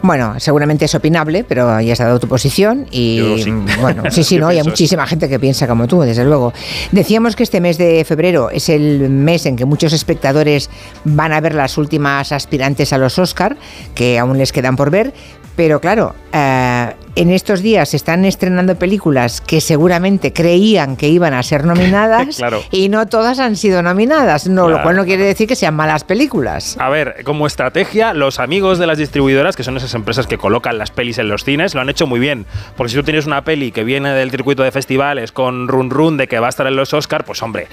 Bueno, 0.03 0.39
seguramente 0.39 0.85
es 0.85 0.95
opinable, 0.95 1.45
pero 1.45 1.81
ya 1.81 1.93
has 1.93 1.99
dado 1.99 2.21
tu 2.21 2.29
posición 2.29 2.87
y 2.91 3.17
Yo 3.17 3.39
sí. 3.39 3.51
bueno, 3.81 4.05
sí, 4.11 4.23
sí, 4.23 4.39
no, 4.39 4.53
y 4.53 4.59
hay 4.59 4.63
muchísima 4.63 5.07
gente 5.07 5.29
que 5.29 5.41
piensa 5.41 5.67
como 5.67 5.89
tú, 5.89 6.03
desde 6.03 6.25
luego. 6.25 6.53
Decíamos 6.93 7.35
que 7.35 7.43
este 7.43 7.61
mes 7.61 7.79
de 7.79 8.05
febrero 8.05 8.49
es 8.51 8.69
el 8.69 9.11
mes 9.11 9.45
en 9.47 9.57
que 9.57 9.65
muchos 9.65 9.93
espectadores 9.93 10.71
van 11.05 11.33
a 11.33 11.41
ver 11.41 11.55
las 11.55 11.79
últimas 11.79 12.31
aspirantes 12.31 12.93
a 12.93 12.99
los 12.99 13.19
Oscar, 13.19 13.57
que 13.95 14.21
aún 14.21 14.39
les 14.39 14.53
quedan 14.53 14.77
por 14.77 14.91
ver, 14.91 15.13
pero 15.57 15.81
claro, 15.81 16.15
eh, 16.33 16.95
en 17.17 17.31
estos 17.31 17.63
días 17.63 17.91
se 17.91 17.97
están 17.97 18.25
estrenando 18.25 18.77
películas 18.77 19.41
que 19.41 19.61
seguramente 19.61 20.33
creían 20.33 20.97
que 20.97 21.09
iban 21.09 21.35
a 21.35 21.43
ser 21.43 21.65
nominadas 21.65 22.37
Claro. 22.37 22.63
y 22.71 22.89
no 22.89 23.07
todas 23.07 23.39
han 23.39 23.57
sido 23.57 23.83
nominadas, 23.83 24.49
no, 24.49 24.69
lo 24.69 24.83
cual 24.83 24.97
no 24.97 25.05
quiere 25.05 25.25
decir 25.25 25.49
que 25.49 25.57
sean 25.57 25.75
malas 25.75 26.05
películas. 26.05 26.77
A 26.79 26.89
ver, 26.89 27.23
como 27.25 27.47
estrategia, 27.47 28.15
los 28.15 28.39
amigos 28.39 28.79
de 28.79 28.87
las 28.87 28.99
distribuidoras, 28.99 29.57
que 29.57 29.65
son 29.65 29.77
esas 29.77 29.95
empresas 29.95 30.27
que 30.27 30.39
colocan 30.39 30.79
las 30.79 30.91
pelis 30.91 31.19
en 31.19 31.29
los 31.29 31.45
cines, 31.45 31.75
lo 31.75 31.81
han 31.81 31.89
hecho 31.89 32.07
muy 32.07 32.21
bien. 32.21 32.47
Porque 32.77 32.91
si 32.91 32.97
tú 32.97 33.03
tienes 33.03 33.27
una 33.27 33.45
peli 33.45 33.73
que 33.73 33.85
viene 33.85 34.11
del 34.11 34.31
circuito 34.31 34.63
de 34.63 34.71
festivales 34.71 35.33
con 35.33 35.69
run 35.69 35.91
run 35.91 36.17
de 36.17 36.29
que 36.29 36.39
va 36.39 36.47
a 36.47 36.51
estar 36.51 36.67
en 36.67 36.77
los 36.77 36.95
Oscar, 36.95 37.25
pues 37.25 37.43
hombre, 37.43 37.67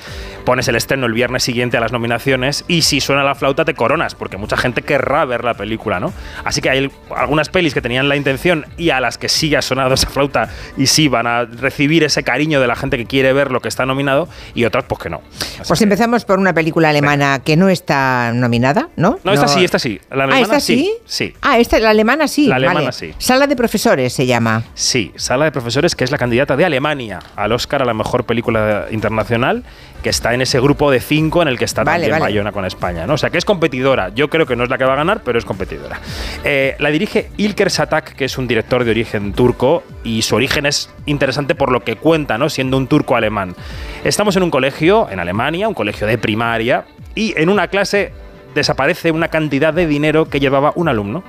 pones 0.46 0.68
el 0.68 0.76
estreno 0.76 1.06
el 1.06 1.14
viernes 1.14 1.44
siguiente 1.44 1.78
a 1.78 1.80
las 1.80 1.92
nominaciones 1.92 2.66
y 2.68 2.82
si 2.82 3.00
suena 3.02 3.24
la 3.24 3.36
flauta 3.36 3.66
te 3.66 3.74
coronas, 3.74 4.16
porque 4.16 4.38
mucha 4.38 4.58
gente 4.58 4.82
querrá 4.82 5.26
ver 5.26 5.44
la 5.44 5.54
película, 5.54 6.00
¿no? 6.00 6.14
Así 6.44 6.62
que 6.62 6.70
hay 6.70 6.92
algunas 7.16 7.50
pelis 7.50 7.74
que 7.74 7.82
tenían 7.82 8.10
la 8.10 8.16
intención 8.16 8.66
y 8.78 8.90
a 8.90 9.00
las 9.00 9.18
que 9.18 9.27
sí 9.28 9.54
ha 9.56 9.62
sonado 9.62 9.94
esa 9.94 10.10
flauta 10.10 10.50
y 10.78 10.88
sí 10.88 11.08
van 11.08 11.28
a 11.28 11.46
recibir 11.46 12.04
ese 12.04 12.24
cariño 12.24 12.60
de 12.62 12.68
la 12.68 12.76
gente 12.76 12.98
que 12.98 13.06
quiere 13.06 13.34
ver 13.34 13.52
lo 13.52 13.60
que 13.62 13.68
está 13.68 13.86
nominado 13.86 14.28
y 14.54 14.66
otras 14.66 14.86
pues 14.88 15.02
que 15.02 15.10
no. 15.10 15.22
Así 15.60 15.64
Pues 15.68 15.80
que- 15.80 15.84
empezamos 15.84 16.26
por 16.26 16.40
una 16.40 16.54
película 16.54 16.90
alemana 16.90 17.40
que 17.44 17.56
no 17.56 17.70
está 17.70 18.32
nominada, 18.34 18.90
¿no? 18.96 19.20
No, 19.24 19.34
esta 19.34 19.48
sí, 19.48 19.64
esta 19.64 19.80
sí. 19.80 20.00
La 20.10 20.24
ah, 20.24 20.24
alemana 20.26 20.42
esta 20.42 20.60
sí. 20.60 20.92
Sí. 21.06 21.34
Ah, 21.42 21.58
esta, 21.60 21.80
la 21.80 21.90
alemana 21.92 22.28
sí. 22.28 22.48
La 22.48 22.56
alemana 22.56 22.80
vale. 22.82 22.92
sí. 22.94 23.14
Sala 23.18 23.48
de 23.48 23.56
profesores 23.56 24.14
se 24.14 24.26
llama. 24.26 24.64
Sí, 24.74 25.12
Sala 25.16 25.46
de 25.46 25.52
Profesores, 25.52 25.96
que 25.96 26.04
es 26.04 26.12
la 26.12 26.18
candidata 26.18 26.56
de 26.56 26.66
Alemania 26.66 27.20
al 27.36 27.52
Oscar 27.52 27.82
a 27.82 27.86
la 27.86 27.94
mejor 27.94 28.26
película 28.26 28.86
internacional, 28.92 29.64
que 30.04 30.10
está 30.10 30.34
en 30.34 30.42
ese 30.42 30.60
grupo 30.60 30.92
de 30.92 31.00
cinco 31.00 31.42
en 31.42 31.48
el 31.48 31.58
que 31.58 31.66
está 31.66 31.84
Vale, 31.84 32.04
también 32.04 32.12
vale. 32.20 32.34
Bayona 32.34 32.52
con 32.52 32.66
España. 32.66 33.08
¿no? 33.08 33.14
O 33.16 33.18
sea, 33.18 33.30
que 33.30 33.38
es 33.38 33.46
competidora. 33.46 34.10
Yo 34.14 34.30
creo 34.30 34.46
que 34.46 34.56
no 34.56 34.64
es 34.64 34.70
la 34.70 34.78
que 34.78 34.86
va 34.86 34.94
a 34.94 34.98
ganar, 34.98 35.22
pero 35.24 35.40
es 35.40 35.46
competidora. 35.46 36.00
Eh, 36.44 36.76
la 36.80 36.90
dirige 36.90 37.32
Ilker 37.38 37.72
Satak, 37.72 38.14
que 38.16 38.26
es 38.26 38.38
un 38.38 38.48
director 38.48 38.84
de 38.84 38.92
origen 38.92 39.17
turco, 39.34 39.84
y 40.04 40.22
su 40.22 40.36
origen 40.36 40.66
es 40.66 40.90
interesante 41.06 41.56
por 41.56 41.72
lo 41.72 41.84
que 41.84 41.96
cuenta, 41.96 42.38
¿no? 42.38 42.50
siendo 42.50 42.78
un 42.78 42.88
turco 42.88 43.16
alemán. 43.16 43.56
Estamos 44.04 44.36
en 44.36 44.44
un 44.44 44.52
colegio 44.52 45.10
en 45.10 45.20
Alemania, 45.20 45.68
un 45.68 45.74
colegio 45.74 46.08
de 46.08 46.18
primaria, 46.18 46.86
y 47.16 47.34
en 47.38 47.50
una 47.50 47.68
clase 47.68 48.12
desaparece 48.56 49.12
una 49.12 49.28
cantidad 49.28 49.74
de 49.74 49.88
dinero 49.88 50.30
que 50.30 50.40
llevaba 50.40 50.74
un 50.76 50.88
alumno. 50.88 51.24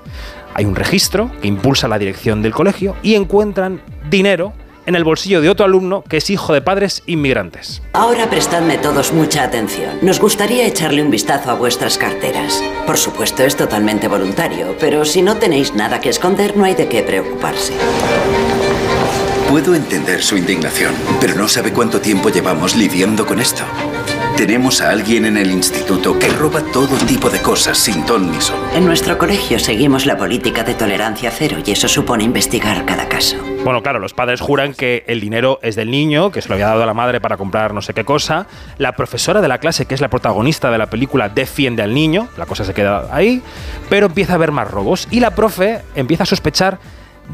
Hay 0.54 0.64
un 0.64 0.76
registro 0.76 1.30
que 1.40 1.48
impulsa 1.48 1.88
la 1.88 1.98
dirección 1.98 2.42
del 2.42 2.52
colegio 2.52 2.96
y 3.02 3.14
encuentran 3.14 3.80
dinero 4.08 4.52
en 4.88 4.94
el 4.94 5.04
bolsillo 5.04 5.42
de 5.42 5.50
otro 5.50 5.66
alumno 5.66 6.02
que 6.02 6.16
es 6.16 6.30
hijo 6.30 6.54
de 6.54 6.62
padres 6.62 7.02
inmigrantes. 7.04 7.82
Ahora 7.92 8.30
prestadme 8.30 8.78
todos 8.78 9.12
mucha 9.12 9.44
atención. 9.44 9.98
Nos 10.00 10.18
gustaría 10.18 10.66
echarle 10.66 11.02
un 11.02 11.10
vistazo 11.10 11.50
a 11.50 11.54
vuestras 11.54 11.98
carteras. 11.98 12.62
Por 12.86 12.96
supuesto, 12.96 13.44
es 13.44 13.54
totalmente 13.54 14.08
voluntario, 14.08 14.74
pero 14.80 15.04
si 15.04 15.20
no 15.20 15.36
tenéis 15.36 15.74
nada 15.74 16.00
que 16.00 16.08
esconder, 16.08 16.56
no 16.56 16.64
hay 16.64 16.74
de 16.74 16.88
qué 16.88 17.02
preocuparse. 17.02 17.74
Puedo 19.50 19.74
entender 19.74 20.22
su 20.22 20.38
indignación, 20.38 20.94
pero 21.20 21.34
no 21.34 21.48
sabe 21.48 21.70
cuánto 21.70 22.00
tiempo 22.00 22.30
llevamos 22.30 22.74
lidiando 22.74 23.26
con 23.26 23.40
esto. 23.40 23.64
Tenemos 24.38 24.80
a 24.80 24.90
alguien 24.90 25.24
en 25.26 25.36
el 25.36 25.50
instituto 25.50 26.16
que 26.16 26.28
roba 26.28 26.62
todo 26.72 26.96
tipo 27.08 27.28
de 27.28 27.42
cosas 27.42 27.76
sin 27.76 28.06
ton 28.06 28.30
ni 28.30 28.40
son. 28.40 28.56
En 28.72 28.86
nuestro 28.86 29.18
colegio 29.18 29.58
seguimos 29.58 30.06
la 30.06 30.16
política 30.16 30.62
de 30.62 30.74
tolerancia 30.74 31.32
cero 31.32 31.56
y 31.66 31.72
eso 31.72 31.88
supone 31.88 32.22
investigar 32.22 32.86
cada 32.86 33.08
caso. 33.08 33.36
Bueno, 33.64 33.82
claro, 33.82 33.98
los 33.98 34.14
padres 34.14 34.40
juran 34.40 34.74
que 34.74 35.02
el 35.08 35.18
dinero 35.20 35.58
es 35.60 35.74
del 35.74 35.90
niño, 35.90 36.30
que 36.30 36.40
se 36.40 36.48
lo 36.48 36.54
había 36.54 36.68
dado 36.68 36.84
a 36.84 36.86
la 36.86 36.94
madre 36.94 37.20
para 37.20 37.36
comprar 37.36 37.74
no 37.74 37.82
sé 37.82 37.94
qué 37.94 38.04
cosa. 38.04 38.46
La 38.78 38.92
profesora 38.92 39.40
de 39.40 39.48
la 39.48 39.58
clase, 39.58 39.86
que 39.86 39.96
es 39.96 40.00
la 40.00 40.08
protagonista 40.08 40.70
de 40.70 40.78
la 40.78 40.86
película, 40.86 41.28
defiende 41.28 41.82
al 41.82 41.92
niño. 41.92 42.28
La 42.36 42.46
cosa 42.46 42.64
se 42.64 42.74
queda 42.74 43.08
ahí. 43.10 43.42
Pero 43.90 44.06
empieza 44.06 44.34
a 44.34 44.36
haber 44.36 44.52
más 44.52 44.70
robos. 44.70 45.08
Y 45.10 45.18
la 45.18 45.34
profe 45.34 45.80
empieza 45.96 46.22
a 46.22 46.26
sospechar 46.26 46.78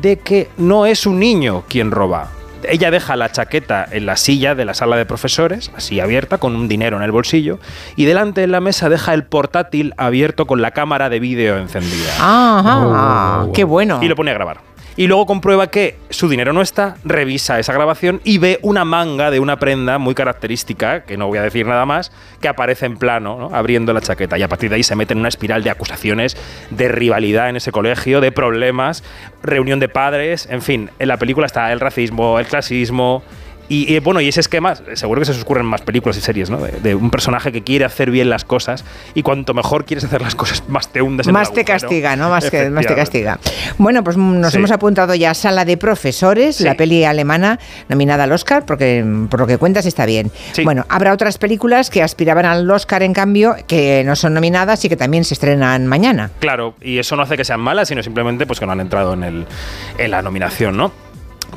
de 0.01 0.21
que 0.21 0.49
no 0.57 0.87
es 0.87 1.05
un 1.05 1.19
niño 1.19 1.65
quien 1.69 1.91
roba. 1.91 2.31
Ella 2.69 2.91
deja 2.91 3.17
la 3.17 3.31
chaqueta 3.31 3.87
en 3.91 4.07
la 4.07 4.17
silla 4.17 4.55
de 4.55 4.65
la 4.65 4.75
sala 4.75 4.97
de 4.97 5.07
profesores, 5.07 5.71
así 5.77 6.01
abierta, 6.01 6.39
con 6.39 6.57
un 6.57 6.69
dinero 6.69 6.97
en 6.97 7.03
el 7.03 7.13
bolsillo, 7.13 7.59
y 7.97 8.05
delante 8.05 8.43
en 8.43 8.53
la 8.53 8.61
mesa 8.61 8.89
deja 8.89 9.15
el 9.15 9.25
portátil 9.25 9.95
abierto 9.97 10.47
con 10.47 10.63
la 10.63 10.73
cámara 10.73 11.09
de 11.09 11.21
vídeo 11.21 11.57
encendida. 11.59 12.13
Ajá, 12.19 13.47
qué 13.53 13.65
bueno. 13.65 14.01
Y 14.03 14.09
lo 14.09 14.17
pone 14.17 14.31
a 14.31 14.35
grabar. 14.35 14.74
Y 14.97 15.09
luego 15.09 15.27
comprueba 15.27 15.67
que 15.69 15.97
su 16.11 16.29
dinero 16.29 16.53
no 16.53 16.63
está, 16.63 16.97
revisa 17.05 17.59
esa 17.59 17.73
grabación 17.73 18.21
y 18.23 18.39
ve 18.39 18.61
una 18.63 18.85
manga 18.85 19.33
de 19.33 19.41
una 19.41 19.59
prenda 19.59 19.99
muy 19.99 20.15
característica, 20.15 21.03
que 21.03 21.17
no 21.17 21.27
voy 21.27 21.39
a 21.39 21.43
decir 21.43 21.67
nada 21.67 21.85
más, 21.85 22.13
que 22.41 22.47
aparece 22.47 22.87
en 22.87 22.97
plano, 22.97 23.37
¿no? 23.39 23.57
abriendo 23.57 23.93
la 23.93 24.01
chaqueta. 24.01 24.39
Y 24.39 24.43
a 24.43 24.49
partir 24.49 24.71
de 24.71 24.77
ahí 24.77 24.83
se 24.85 24.95
mete 24.95 25.13
en 25.13 25.19
una 25.19 25.29
espiral 25.29 25.65
de 25.65 25.71
acusaciones, 25.71 26.37
de 26.71 26.89
rivalidad 26.89 27.49
en 27.49 27.57
ese 27.57 27.73
colegio, 27.73 28.21
de 28.21 28.31
problemas, 28.31 29.03
reunión 29.43 29.81
de 29.81 29.89
padres, 29.89 30.47
en 30.49 30.63
fin, 30.63 30.91
en 31.01 31.09
la 31.09 31.17
película 31.17 31.47
está 31.47 31.73
el 31.73 31.81
racismo, 31.81 32.39
el 32.39 32.47
clasismo 32.47 33.25
Y, 33.69 33.93
y, 33.95 33.99
bueno, 34.01 34.21
y 34.21 34.29
ese 34.29 34.41
esquema, 34.41 34.75
seguro 34.95 35.21
que 35.21 35.25
se 35.25 35.33
os 35.33 35.45
en 35.57 35.67
más 35.67 35.81
películas 35.83 36.17
y 36.17 36.21
series, 36.21 36.51
¿no? 36.51 36.59
De, 36.59 36.73
de 36.81 36.95
un 36.95 37.11
personaje 37.11 37.53
que 37.53 37.63
quiere 37.63 37.85
hacer 37.85 38.11
bien 38.11 38.29
las 38.29 38.45
cosas 38.45 38.85
y 39.15 39.23
cuanto 39.23 39.55
mejor 39.55 39.85
quieres 39.85 40.05
hacer 40.05 40.21
las 40.23 40.35
cosas, 40.35 40.63
más 40.69 40.89
te 40.89 41.01
hundes 41.03 41.27
en 41.27 41.33
Más 41.33 41.49
el 41.49 41.55
te 41.55 41.61
agujero. 41.61 41.81
castiga, 41.81 42.17
¿no? 42.17 42.29
Más, 42.29 42.51
que, 42.51 42.69
más 42.71 42.87
te 42.87 42.95
castiga. 42.95 43.39
Bueno, 43.79 44.03
pues 44.05 44.17
nos 44.17 44.53
Sí. 44.53 44.59
hemos 44.59 44.71
apuntado 44.71 45.15
ya 45.15 45.31
a 45.31 45.35
Sala 45.35 45.65
de 45.65 45.77
Profesores, 45.77 46.57
Sí. 46.57 46.65
la 46.65 46.75
peli 46.75 47.05
alemana 47.05 47.59
nominada 47.89 48.25
al 48.25 48.33
Oscar, 48.33 48.65
porque 48.67 49.05
por 49.31 49.41
lo 49.41 49.47
que 49.47 49.59
cuentas 49.59 49.87
está 49.87 50.05
bien. 50.07 50.31
Sí. 50.53 50.63
Bueno, 50.65 50.85
habrá 50.89 51.13
otras 51.13 51.39
películas 51.39 51.89
que 51.91 52.03
aspiraban 52.03 52.45
al 52.47 52.71
Oscar, 52.71 53.03
en 53.03 53.13
cambio, 53.15 53.57
que 53.67 54.03
no 54.05 54.17
son 54.17 54.35
nominadas 54.35 54.85
y 54.85 54.89
que 54.89 54.97
también 54.97 55.25
se 55.25 55.35
estrenan 55.35 55.87
mañana. 55.87 56.31
Claro, 56.41 56.75
y 56.83 56.99
eso 56.99 57.17
no 57.17 57.23
hace 57.23 57.37
que 57.37 57.45
sean 57.45 57.61
malas, 57.61 57.89
sino 57.89 58.03
simplemente 58.03 58.47
pues 58.47 58.61
que 58.61 58.67
no 58.67 58.73
han 58.73 58.81
entrado 58.81 59.15
en, 59.15 59.25
el, 59.25 59.47
en 59.99 60.11
la 60.11 60.21
nominación, 60.23 60.77
¿no? 60.77 60.93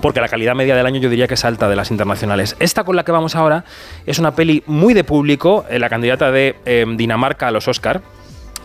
Porque 0.02 0.22
la 0.22 0.28
calidad 0.28 0.56
media 0.56 0.76
del 0.76 0.86
año 0.86 1.00
yo 1.00 1.10
diría 1.10 1.28
que 1.28 1.34
es 1.34 1.46
alta 1.46 1.70
de 1.70 1.76
las 1.76 1.92
internacionales. 1.92 2.56
Esta 2.60 2.84
con 2.84 2.96
la 2.96 3.04
que 3.04 3.12
vamos 3.12 3.36
ahora 3.36 3.66
es 4.06 4.20
una 4.20 4.36
peli 4.36 4.64
muy 4.68 4.94
de 4.94 5.04
público, 5.04 5.66
eh, 5.70 5.80
la 5.80 5.90
candidata 5.90 6.32
de 6.32 6.56
eh, 6.66 6.86
Dinamarca 6.96 7.48
a 7.48 7.52
los 7.52 7.68
Oscar. 7.68 8.02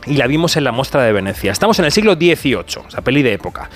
Y 0.06 0.16
la 0.16 0.26
vimos 0.26 0.56
en 0.56 0.64
la 0.64 0.72
muestra 0.72 1.02
de 1.02 1.12
Venecia. 1.12 1.52
Estamos 1.52 1.78
en 1.78 1.84
el 1.84 1.92
siglo 1.92 2.14
XVIII, 2.14 2.82
o 2.98 3.02
peli 3.02 3.22
de 3.22 3.34
época. 3.34 3.70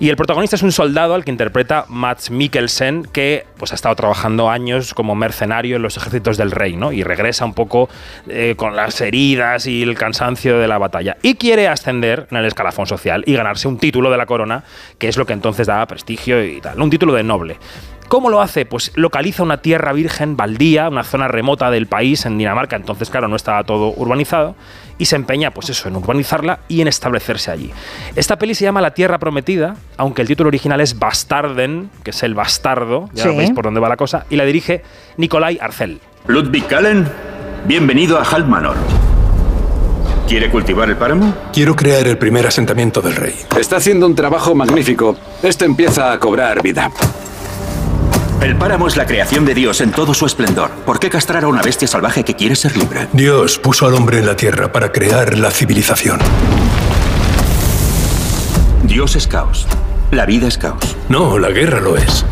Y 0.00 0.08
el 0.08 0.16
protagonista 0.16 0.56
es 0.56 0.62
un 0.62 0.72
soldado 0.72 1.14
al 1.14 1.24
que 1.24 1.30
interpreta 1.30 1.84
Mats 1.88 2.30
Mikkelsen, 2.30 3.04
que 3.12 3.44
pues, 3.58 3.72
ha 3.72 3.74
estado 3.74 3.94
trabajando 3.94 4.48
años 4.48 4.94
como 4.94 5.14
mercenario 5.14 5.76
en 5.76 5.82
los 5.82 5.96
ejércitos 5.98 6.38
del 6.38 6.50
rey, 6.50 6.76
¿no? 6.76 6.92
Y 6.92 7.02
regresa 7.02 7.44
un 7.44 7.52
poco 7.52 7.90
eh, 8.28 8.54
con 8.56 8.74
las 8.74 9.00
heridas 9.02 9.66
y 9.66 9.82
el 9.82 9.96
cansancio 9.96 10.58
de 10.58 10.66
la 10.66 10.78
batalla. 10.78 11.18
Y 11.22 11.34
quiere 11.34 11.68
ascender 11.68 12.26
en 12.30 12.38
el 12.38 12.46
escalafón 12.46 12.86
social 12.86 13.22
y 13.26 13.34
ganarse 13.34 13.68
un 13.68 13.78
título 13.78 14.10
de 14.10 14.16
la 14.16 14.24
corona, 14.24 14.64
que 14.98 15.08
es 15.08 15.18
lo 15.18 15.26
que 15.26 15.34
entonces 15.34 15.66
daba 15.66 15.86
prestigio 15.86 16.42
y 16.42 16.60
tal. 16.60 16.80
Un 16.80 16.88
título 16.90 17.12
de 17.12 17.22
noble. 17.22 17.58
¿Cómo 18.08 18.30
lo 18.30 18.40
hace? 18.40 18.64
Pues 18.66 18.92
localiza 18.94 19.42
una 19.42 19.56
tierra 19.62 19.92
virgen, 19.92 20.36
baldía, 20.36 20.88
una 20.88 21.02
zona 21.02 21.26
remota 21.26 21.70
del 21.72 21.86
país, 21.88 22.24
en 22.24 22.38
Dinamarca, 22.38 22.76
entonces 22.76 23.10
claro, 23.10 23.26
no 23.26 23.34
estaba 23.34 23.64
todo 23.64 23.92
urbanizado, 23.96 24.54
y 24.96 25.06
se 25.06 25.16
empeña, 25.16 25.50
pues 25.50 25.70
eso, 25.70 25.88
en 25.88 25.96
urbanizarla 25.96 26.60
y 26.68 26.80
en 26.80 26.88
establecerse 26.88 27.50
allí. 27.50 27.72
Esta 28.14 28.38
peli 28.38 28.54
se 28.54 28.64
llama 28.64 28.80
La 28.80 28.94
Tierra 28.94 29.18
Prometida, 29.18 29.74
aunque 29.96 30.22
el 30.22 30.28
título 30.28 30.48
original 30.48 30.80
es 30.80 30.98
Bastarden, 30.98 31.90
que 32.04 32.10
es 32.10 32.22
el 32.22 32.34
bastardo, 32.34 33.08
ya 33.12 33.24
Sí. 33.24 33.36
veis 33.36 33.50
por 33.50 33.64
dónde 33.64 33.80
va 33.80 33.88
la 33.88 33.96
cosa, 33.96 34.24
y 34.30 34.36
la 34.36 34.44
dirige 34.44 34.82
Nikolai 35.16 35.58
Arcel. 35.60 36.00
Ludwig 36.28 36.66
Kallen, 36.68 37.08
bienvenido 37.66 38.18
a 38.18 38.22
Halmanor. 38.22 38.76
¿Quiere 40.28 40.48
cultivar 40.50 40.88
el 40.88 40.96
páramo? 40.96 41.34
Quiero 41.52 41.74
crear 41.76 42.06
el 42.06 42.18
primer 42.18 42.46
asentamiento 42.46 43.00
del 43.00 43.16
rey. 43.16 43.34
Está 43.58 43.76
haciendo 43.76 44.06
un 44.06 44.14
trabajo 44.14 44.54
magnífico. 44.54 45.16
Esto 45.42 45.64
empieza 45.64 46.12
a 46.12 46.18
cobrar 46.18 46.62
vida. 46.62 46.90
El 48.40 48.54
páramo 48.56 48.86
es 48.86 48.96
la 48.96 49.06
creación 49.06 49.44
de 49.44 49.54
Dios 49.54 49.80
en 49.80 49.90
todo 49.90 50.14
su 50.14 50.26
esplendor. 50.26 50.70
¿Por 50.84 51.00
qué 51.00 51.10
castrar 51.10 51.44
a 51.44 51.48
una 51.48 51.62
bestia 51.62 51.88
salvaje 51.88 52.22
que 52.22 52.34
quiere 52.34 52.54
ser 52.54 52.76
libre? 52.76 53.08
Dios 53.12 53.58
puso 53.58 53.86
al 53.86 53.94
hombre 53.94 54.18
en 54.18 54.26
la 54.26 54.36
tierra 54.36 54.70
para 54.70 54.92
crear 54.92 55.36
la 55.38 55.50
civilización. 55.50 56.20
Dios 58.84 59.16
es 59.16 59.26
caos. 59.26 59.66
La 60.10 60.26
vida 60.26 60.46
es 60.46 60.58
caos. 60.58 60.96
No, 61.08 61.38
la 61.38 61.50
guerra 61.50 61.80
lo 61.80 61.96
es. 61.96 62.24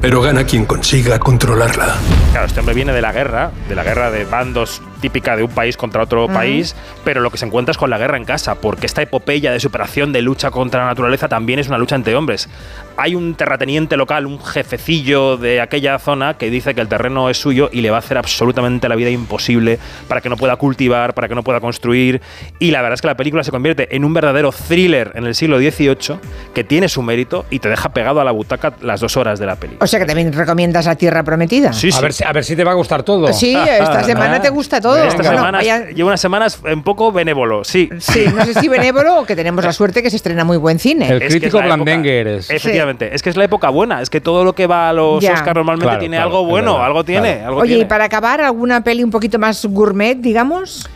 Pero 0.00 0.22
gana 0.22 0.44
quien 0.44 0.64
consiga 0.64 1.18
controlarla. 1.18 1.94
Claro, 2.30 2.46
este 2.46 2.60
hombre 2.60 2.74
viene 2.74 2.92
de 2.92 3.02
la 3.02 3.12
guerra, 3.12 3.50
de 3.68 3.74
la 3.74 3.84
guerra 3.84 4.10
de 4.10 4.24
bandos 4.24 4.80
típica 5.02 5.36
de 5.36 5.42
un 5.42 5.50
país 5.50 5.76
contra 5.76 6.02
otro 6.04 6.28
país, 6.28 6.74
pero 7.04 7.20
lo 7.20 7.30
que 7.30 7.36
se 7.36 7.44
encuentra 7.44 7.72
es 7.72 7.76
con 7.76 7.90
la 7.90 7.98
guerra 7.98 8.16
en 8.16 8.24
casa, 8.24 8.54
porque 8.54 8.86
esta 8.86 9.02
epopeya 9.02 9.52
de 9.52 9.60
superación, 9.60 10.12
de 10.12 10.22
lucha 10.22 10.50
contra 10.50 10.80
la 10.80 10.86
naturaleza, 10.86 11.28
también 11.28 11.58
es 11.58 11.68
una 11.68 11.76
lucha 11.76 11.96
entre 11.96 12.14
hombres. 12.14 12.48
Hay 12.96 13.14
un 13.14 13.34
terrateniente 13.34 13.96
local, 13.96 14.26
un 14.26 14.42
jefecillo 14.42 15.36
de 15.36 15.60
aquella 15.60 15.98
zona, 15.98 16.34
que 16.38 16.48
dice 16.50 16.74
que 16.74 16.80
el 16.80 16.88
terreno 16.88 17.28
es 17.28 17.36
suyo 17.38 17.68
y 17.72 17.80
le 17.80 17.90
va 17.90 17.96
a 17.96 17.98
hacer 17.98 18.16
absolutamente 18.16 18.88
la 18.88 18.94
vida 18.94 19.10
imposible 19.10 19.78
para 20.08 20.20
que 20.20 20.28
no 20.28 20.36
pueda 20.36 20.56
cultivar, 20.56 21.12
para 21.14 21.26
que 21.28 21.34
no 21.34 21.42
pueda 21.42 21.60
construir. 21.60 22.20
Y 22.58 22.70
la 22.70 22.80
verdad 22.80 22.94
es 22.94 23.00
que 23.00 23.08
la 23.08 23.16
película 23.16 23.42
se 23.44 23.50
convierte 23.50 23.94
en 23.96 24.04
un 24.04 24.14
verdadero 24.14 24.52
thriller 24.52 25.12
en 25.16 25.26
el 25.26 25.34
siglo 25.34 25.58
XVIII 25.58 26.18
que 26.54 26.64
tiene 26.64 26.88
su 26.88 27.02
mérito 27.02 27.44
y 27.50 27.58
te 27.58 27.68
deja 27.68 27.88
pegado 27.92 28.20
a 28.20 28.24
la 28.24 28.30
butaca 28.30 28.72
las 28.82 29.00
dos 29.00 29.16
horas 29.16 29.38
de 29.38 29.46
la 29.46 29.56
peli. 29.56 29.76
O 29.80 29.86
sea 29.86 29.98
que 29.98 30.06
también 30.06 30.32
recomiendas 30.32 30.86
La 30.86 30.94
Tierra 30.94 31.22
Prometida. 31.24 31.72
Sí, 31.72 31.88
A 31.88 31.92
sí. 31.92 32.02
ver, 32.02 32.12
si, 32.12 32.24
a 32.24 32.32
ver 32.32 32.44
si 32.44 32.54
te 32.54 32.62
va 32.64 32.70
a 32.70 32.74
gustar 32.74 33.02
todo. 33.02 33.32
Sí, 33.32 33.54
esta 33.54 34.04
semana 34.04 34.40
te 34.40 34.50
gusta 34.50 34.80
todo. 34.80 34.91
Esta 34.96 35.16
Bueno, 35.22 35.30
semana 35.38 35.58
vaya- 35.58 35.86
llevo 35.90 36.08
unas 36.08 36.20
semanas 36.20 36.58
un 36.70 36.82
poco 36.82 37.12
benévolo, 37.12 37.64
sí. 37.64 37.88
Sí, 37.98 38.26
no 38.34 38.44
sé 38.44 38.54
si 38.54 38.68
benévolo 38.68 39.20
o 39.20 39.24
que 39.24 39.36
tenemos 39.36 39.64
la 39.64 39.72
suerte 39.72 40.02
que 40.02 40.10
se 40.10 40.16
estrena 40.16 40.44
muy 40.44 40.56
buen 40.56 40.78
cine. 40.78 41.06
El 41.08 41.14
Es 41.14 41.20
que 41.20 41.28
crítico 41.28 41.58
es 41.58 41.64
la 41.66 41.74
blandengue 41.74 42.20
época- 42.20 42.30
eres. 42.30 42.50
Efectivamente, 42.50 43.14
es 43.14 43.22
que 43.22 43.30
es 43.30 43.36
la 43.36 43.44
época 43.44 43.68
buena, 43.70 44.00
es 44.02 44.10
que 44.10 44.20
todo 44.20 44.44
lo 44.44 44.54
que 44.54 44.66
va 44.66 44.88
a 44.88 44.92
los 44.92 45.22
Ya. 45.22 45.34
Oscar 45.34 45.54
normalmente 45.56 45.86
Claro, 45.86 46.00
tiene 46.00 46.16
claro, 46.16 46.28
algo 46.30 46.44
bueno, 46.46 46.72
verdad, 46.72 46.86
algo 46.86 47.04
tiene, 47.04 47.32
claro. 47.34 47.46
algo 47.48 47.60
Oye, 47.60 47.78
y 47.78 47.84
para 47.84 48.04
acabar, 48.04 48.40
¿alguna 48.40 48.82
peli 48.84 49.02
un 49.04 49.10
poquito 49.10 49.38
más 49.38 49.64
gourmet, 49.66 50.16
digamos? 50.16 50.88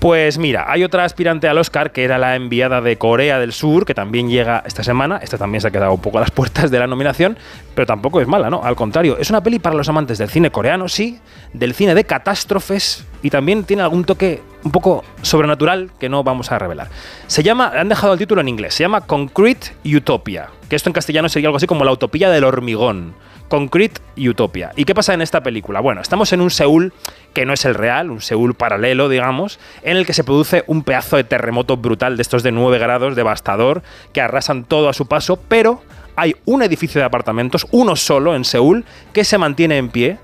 Pues 0.00 0.38
mira, 0.38 0.64
hay 0.66 0.82
otra 0.82 1.04
aspirante 1.04 1.46
al 1.46 1.58
Oscar 1.58 1.92
que 1.92 2.04
era 2.04 2.16
la 2.16 2.34
enviada 2.34 2.80
de 2.80 2.96
Corea 2.96 3.38
del 3.38 3.52
Sur, 3.52 3.84
que 3.84 3.92
también 3.92 4.30
llega 4.30 4.62
esta 4.66 4.82
semana. 4.82 5.20
Esta 5.22 5.36
también 5.36 5.60
se 5.60 5.68
ha 5.68 5.70
quedado 5.70 5.92
un 5.92 6.00
poco 6.00 6.16
a 6.16 6.22
las 6.22 6.30
puertas 6.30 6.70
de 6.70 6.78
la 6.78 6.86
nominación, 6.86 7.36
pero 7.74 7.84
tampoco 7.84 8.18
es 8.22 8.26
mala, 8.26 8.48
¿no? 8.48 8.62
Al 8.64 8.76
contrario, 8.76 9.18
es 9.18 9.28
una 9.28 9.42
peli 9.42 9.58
para 9.58 9.76
los 9.76 9.90
amantes 9.90 10.16
del 10.16 10.30
cine 10.30 10.50
coreano, 10.50 10.88
sí, 10.88 11.20
del 11.52 11.74
cine 11.74 11.94
de 11.94 12.04
catástrofes 12.04 13.06
y 13.22 13.28
también 13.28 13.64
tiene 13.64 13.82
algún 13.82 14.04
toque 14.04 14.42
un 14.64 14.70
poco 14.70 15.04
sobrenatural 15.20 15.90
que 16.00 16.08
no 16.08 16.24
vamos 16.24 16.50
a 16.50 16.58
revelar. 16.58 16.88
Se 17.26 17.42
llama, 17.42 17.70
han 17.76 17.90
dejado 17.90 18.14
el 18.14 18.18
título 18.18 18.40
en 18.40 18.48
inglés, 18.48 18.72
se 18.72 18.84
llama 18.84 19.02
Concrete 19.02 19.74
Utopia, 19.84 20.48
que 20.70 20.76
esto 20.76 20.88
en 20.88 20.94
castellano 20.94 21.28
sería 21.28 21.48
algo 21.48 21.58
así 21.58 21.66
como 21.66 21.84
la 21.84 21.92
utopía 21.92 22.30
del 22.30 22.44
hormigón. 22.44 23.14
Concrete 23.50 24.00
Utopia. 24.16 24.70
¿Y 24.76 24.84
qué 24.84 24.94
pasa 24.94 25.12
en 25.12 25.22
esta 25.22 25.42
película? 25.42 25.80
Bueno, 25.80 26.00
estamos 26.00 26.32
en 26.32 26.40
un 26.40 26.50
Seúl 26.50 26.94
que 27.34 27.44
no 27.44 27.52
es 27.52 27.64
el 27.64 27.74
real, 27.74 28.10
un 28.10 28.20
Seúl 28.20 28.54
paralelo, 28.54 29.08
digamos, 29.08 29.58
en 29.82 29.96
el 29.96 30.06
que 30.06 30.14
se 30.14 30.22
produce 30.22 30.62
un 30.68 30.84
pedazo 30.84 31.16
de 31.16 31.24
terremoto 31.24 31.76
brutal 31.76 32.16
de 32.16 32.22
estos 32.22 32.44
de 32.44 32.52
9 32.52 32.78
grados, 32.78 33.16
devastador, 33.16 33.82
que 34.12 34.20
arrasan 34.20 34.62
todo 34.62 34.88
a 34.88 34.92
su 34.92 35.06
paso, 35.06 35.36
pero 35.48 35.82
hay 36.14 36.36
un 36.44 36.62
edificio 36.62 37.00
de 37.00 37.06
apartamentos, 37.06 37.66
uno 37.72 37.96
solo 37.96 38.36
en 38.36 38.44
Seúl, 38.44 38.84
que 39.12 39.24
se 39.24 39.36
mantiene 39.36 39.78
en 39.78 39.88
pie 39.88 40.18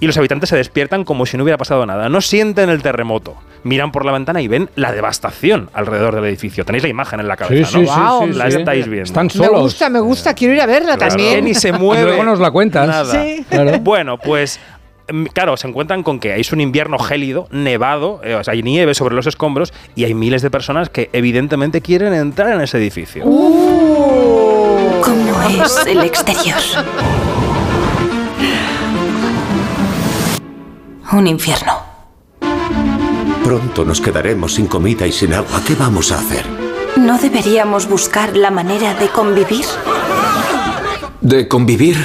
y 0.00 0.06
los 0.06 0.16
habitantes 0.18 0.48
se 0.50 0.56
despiertan 0.56 1.04
como 1.04 1.24
si 1.26 1.36
no 1.36 1.44
hubiera 1.44 1.56
pasado 1.58 1.86
nada. 1.86 2.08
No 2.08 2.20
sienten 2.20 2.68
el 2.70 2.82
terremoto. 2.82 3.36
Miran 3.62 3.92
por 3.92 4.04
la 4.04 4.12
ventana 4.12 4.42
y 4.42 4.48
ven 4.48 4.68
la 4.76 4.92
devastación 4.92 5.70
alrededor 5.72 6.14
del 6.16 6.24
edificio. 6.26 6.64
Tenéis 6.64 6.82
la 6.82 6.90
imagen 6.90 7.20
en 7.20 7.28
la 7.28 7.36
cabeza, 7.36 7.70
Sí, 7.70 7.78
¿no? 7.86 8.20
sí, 8.26 8.32
sí, 8.32 8.38
La 8.38 8.50
sí. 8.50 8.58
estáis 8.58 8.86
viendo. 8.88 9.04
Están 9.04 9.26
Me 9.26 9.30
solos. 9.30 9.60
gusta, 9.62 9.88
me 9.88 10.00
gusta, 10.00 10.34
quiero 10.34 10.52
ir 10.54 10.60
a 10.60 10.66
verla 10.66 10.96
Claro, 10.96 11.08
también. 11.14 11.44
ni 11.44 11.54
se 11.54 11.70
Y 11.70 11.72
mueve. 11.72 12.02
luego 12.04 12.24
nos 12.24 12.40
la 12.40 12.50
cuentas. 12.50 12.86
Nada. 12.86 13.22
Sí. 13.22 13.44
Claro. 13.48 13.78
Bueno, 13.82 14.18
pues 14.18 14.60
mm, 15.10 15.24
claro, 15.26 15.56
se 15.56 15.66
encuentran 15.68 16.02
con 16.02 16.20
que 16.20 16.38
es 16.38 16.52
un 16.52 16.60
invierno 16.60 16.98
gélido, 16.98 17.46
nevado, 17.50 18.20
eh, 18.24 18.34
o 18.34 18.44
sea, 18.44 18.52
hay 18.52 18.62
nieve 18.62 18.92
sobre 18.94 19.14
los 19.14 19.26
escombros 19.26 19.72
y 19.94 20.04
hay 20.04 20.12
miles 20.12 20.42
de 20.42 20.50
personas 20.50 20.90
que 20.90 21.08
evidentemente 21.14 21.80
quieren 21.80 22.12
entrar 22.12 22.52
en 22.52 22.60
ese 22.60 22.76
edificio. 22.76 23.24
¿Cómo 25.02 25.64
es 25.64 25.86
el 25.86 26.00
exterior? 26.02 26.58
Un 31.14 31.28
infierno. 31.28 31.72
Pronto 33.44 33.84
nos 33.84 34.00
quedaremos 34.00 34.54
sin 34.54 34.66
comida 34.66 35.06
y 35.06 35.12
sin 35.12 35.32
agua. 35.32 35.62
¿Qué 35.64 35.76
vamos 35.76 36.10
a 36.10 36.18
hacer? 36.18 36.44
¿No 36.96 37.18
deberíamos 37.18 37.88
buscar 37.88 38.36
la 38.36 38.50
manera 38.50 38.94
de 38.94 39.06
convivir? 39.06 39.64
¿De 41.20 41.46
convivir 41.46 41.96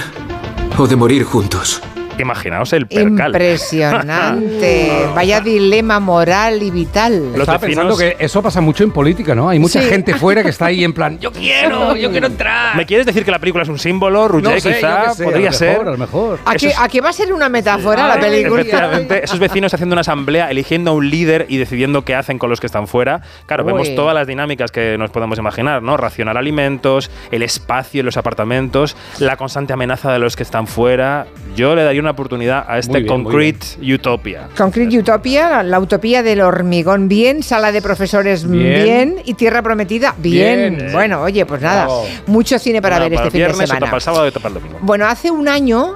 o 0.78 0.86
de 0.86 0.96
morir 0.96 1.24
juntos? 1.24 1.82
Imaginaos 2.24 2.74
el 2.74 2.88
percal. 2.88 3.32
Impresionante. 3.32 4.92
Vaya 5.16 5.40
dilema 5.42 6.00
moral 6.00 6.62
y 6.62 6.72
vital. 6.72 7.32
Los 7.32 7.42
Estaba 7.42 7.60
pensando 7.60 7.98
que 7.98 8.16
eso 8.20 8.42
pasa 8.42 8.62
mucho 8.62 8.84
en 8.84 8.92
política, 8.92 9.36
¿no? 9.36 9.50
Hay 9.50 9.60
mucha 9.60 9.82
Sí. 9.82 9.88
gente 9.90 10.14
fuera 10.16 10.44
que 10.44 10.50
está 10.50 10.66
ahí 10.66 10.84
en 10.84 10.94
plan, 10.94 11.20
yo 11.20 11.32
quiero, 11.32 11.96
yo 11.96 12.12
quiero 12.12 12.28
entrar. 12.28 12.76
¿Me 12.76 12.86
quieres 12.86 13.06
decir 13.06 13.24
que 13.24 13.32
la 13.32 13.40
película 13.40 13.64
es 13.64 13.70
un 13.70 13.80
símbolo, 13.80 14.28
Roger? 14.28 14.44
No 14.52 14.60
sé, 14.60 14.74
quizá 14.76 15.14
sé, 15.14 15.24
podría 15.24 15.50
a 15.50 15.52
lo 15.52 15.58
ser. 15.58 15.70
mejor, 15.72 15.88
a 15.88 15.92
lo 15.92 15.98
mejor. 15.98 16.40
¿A 16.46 16.56
es- 16.56 16.78
a 16.80 16.88
qué 16.90 17.02
va 17.02 17.10
a 17.10 17.14
ser 17.14 17.32
una 17.34 17.50
metáfora 17.50 18.08
la 18.08 18.20
película? 18.20 18.62
Efectivamente, 18.62 19.24
esos 19.24 19.40
vecinos 19.40 19.74
haciendo 19.74 19.94
una 19.94 20.02
asamblea, 20.02 20.50
eligiendo 20.52 20.92
a 20.92 20.94
un 20.94 21.10
líder 21.10 21.46
y 21.50 21.58
decidiendo 21.58 22.04
qué 22.04 22.16
hacen 22.16 22.38
con 22.40 22.50
los 22.50 22.60
que 22.60 22.66
están 22.68 22.88
fuera. 22.88 23.22
Claro, 23.46 23.64
Uy. 23.66 23.72
vemos 23.74 23.96
todas 23.96 24.14
las 24.14 24.28
dinámicas 24.28 24.72
que 24.72 24.98
nos 24.98 25.10
podemos 25.12 25.38
imaginar, 25.40 25.82
¿no? 25.82 25.98
Racionar 25.98 26.38
alimentos, 26.38 27.10
el 27.32 27.44
espacio 27.44 28.02
en 28.02 28.06
los 28.06 28.18
apartamentos, 28.18 28.96
la 29.20 29.38
constante 29.38 29.74
amenaza 29.74 30.12
de 30.12 30.20
los 30.20 30.36
que 30.36 30.44
están 30.44 30.68
fuera. 30.68 31.28
Yo 31.56 31.76
le 31.76 31.84
daría 31.84 32.02
una 32.02 32.09
oportunidad 32.12 32.66
a 32.68 32.78
este 32.80 33.00
bien, 33.00 33.08
Concrete 33.08 33.66
Utopia. 33.94 34.50
Concrete 34.58 34.98
Utopia, 35.00 35.50
la, 35.50 35.64
la 35.64 35.80
utopía 35.80 36.24
del 36.24 36.42
hormigón, 36.42 37.08
bien. 37.08 37.44
Sala 37.44 37.72
de 37.72 37.82
profesores, 37.82 38.50
bien. 38.50 38.84
Bien. 38.84 39.16
Y 39.26 39.34
Tierra 39.36 39.62
Prometida, 39.62 40.16
bien. 40.18 40.76
Bien. 40.78 40.92
Bueno, 40.92 41.22
oye, 41.22 41.46
pues 41.46 41.62
nada, 41.62 41.86
Bravo. 41.86 42.06
mucho 42.28 42.58
cine 42.60 42.82
para 42.82 42.98
Una 42.98 43.06
ver 43.06 43.14
este 43.14 43.26
el 43.26 43.32
fin 43.32 43.42
de 43.60 43.66
semana. 43.68 43.86
para 43.86 43.96
el 43.98 44.02
sábado 44.02 44.28
y 44.28 44.32
para 44.32 44.48
el 44.50 44.54
domingo. 44.56 44.80
Bueno, 44.82 45.06
hace 45.08 45.32
un 45.32 45.48
año 45.48 45.96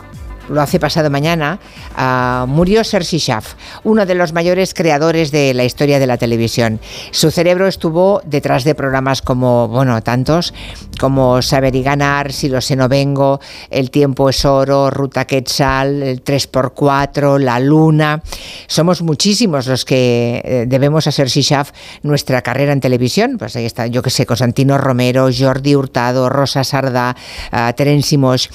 lo 0.49 0.61
hace 0.61 0.79
pasado 0.79 1.09
mañana, 1.09 1.59
ah, 1.95 2.45
murió 2.47 2.83
Sergi 2.83 3.17
Schaff, 3.17 3.53
uno 3.83 4.05
de 4.05 4.15
los 4.15 4.33
mayores 4.33 4.73
creadores 4.73 5.31
de 5.31 5.53
la 5.53 5.63
historia 5.63 5.99
de 5.99 6.07
la 6.07 6.17
televisión. 6.17 6.79
Su 7.11 7.31
cerebro 7.31 7.67
estuvo 7.67 8.21
detrás 8.25 8.63
de 8.63 8.75
programas 8.75 9.21
como, 9.21 9.67
bueno, 9.67 10.01
tantos, 10.03 10.53
como 10.99 11.41
Saber 11.41 11.75
y 11.75 11.83
Ganar, 11.83 12.31
Si 12.33 12.49
lo 12.49 12.61
sé 12.61 12.75
no 12.75 12.89
vengo, 12.89 13.39
El 13.69 13.91
tiempo 13.91 14.29
es 14.29 14.45
oro, 14.45 14.89
Ruta 14.89 15.25
Quetzal, 15.25 16.03
el 16.03 16.23
3x4, 16.23 17.39
La 17.39 17.59
Luna. 17.59 18.21
Somos 18.67 19.01
muchísimos 19.01 19.67
los 19.67 19.85
que 19.85 20.41
eh, 20.43 20.65
debemos 20.67 21.07
a 21.07 21.11
Sergi 21.11 21.41
Schaff 21.41 21.71
nuestra 22.03 22.41
carrera 22.41 22.73
en 22.73 22.81
televisión. 22.81 23.37
Pues 23.37 23.55
ahí 23.55 23.65
está, 23.65 23.87
yo 23.87 24.01
que 24.01 24.09
sé, 24.09 24.25
Constantino 24.25 24.77
Romero, 24.77 25.29
Jordi 25.35 25.75
Hurtado, 25.75 26.29
Rosa 26.29 26.63
Sarda, 26.63 27.15
uh, 27.51 27.73
Terence 27.73 28.17
Moix. 28.17 28.49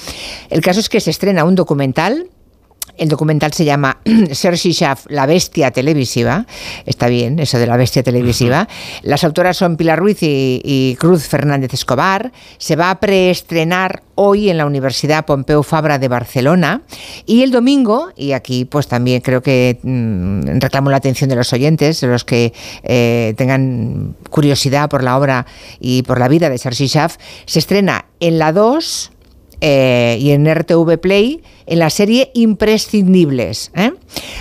El 0.49 0.61
caso 0.61 0.79
es 0.79 0.89
que 0.89 0.99
se 0.99 1.09
estrena 1.09 1.43
un 1.43 1.55
documental 1.55 1.78
el 2.99 3.07
documental 3.07 3.53
se 3.53 3.65
llama 3.65 3.99
Sergi 4.31 4.73
Schaff, 4.73 5.05
la 5.09 5.25
bestia 5.25 5.71
televisiva. 5.71 6.45
Está 6.85 7.07
bien, 7.07 7.39
eso 7.39 7.57
de 7.57 7.65
la 7.65 7.77
bestia 7.77 8.03
televisiva. 8.03 8.67
Las 9.03 9.23
autoras 9.23 9.57
son 9.57 9.77
Pilar 9.77 9.99
Ruiz 9.99 10.21
y, 10.21 10.61
y 10.63 10.95
Cruz 10.99 11.27
Fernández 11.27 11.73
Escobar. 11.73 12.31
Se 12.57 12.75
va 12.75 12.91
a 12.91 12.99
preestrenar 12.99 14.03
hoy 14.15 14.49
en 14.49 14.57
la 14.57 14.65
Universidad 14.65 15.25
Pompeu 15.25 15.63
Fabra 15.63 15.97
de 15.97 16.09
Barcelona. 16.09 16.81
Y 17.25 17.43
el 17.43 17.51
domingo, 17.51 18.09
y 18.17 18.33
aquí 18.33 18.65
pues 18.65 18.87
también 18.87 19.21
creo 19.21 19.41
que 19.41 19.79
mmm, 19.81 20.59
reclamo 20.59 20.89
la 20.89 20.97
atención 20.97 21.29
de 21.29 21.37
los 21.37 21.53
oyentes, 21.53 22.01
de 22.01 22.07
los 22.07 22.25
que 22.25 22.53
eh, 22.83 23.33
tengan 23.37 24.15
curiosidad 24.29 24.89
por 24.89 25.03
la 25.03 25.17
obra 25.17 25.45
y 25.79 26.03
por 26.03 26.19
la 26.19 26.27
vida 26.27 26.49
de 26.49 26.57
Sergi 26.57 26.87
Schaff, 26.87 27.15
se 27.45 27.59
estrena 27.59 28.05
en 28.19 28.39
la 28.39 28.51
2 28.51 29.11
eh, 29.61 30.17
y 30.21 30.31
en 30.31 30.45
RTV 30.53 30.99
Play 30.99 31.41
en 31.69 31.79
la 31.79 31.89
serie 31.89 32.31
Imprescindibles. 32.33 33.71
¿eh? 33.75 33.93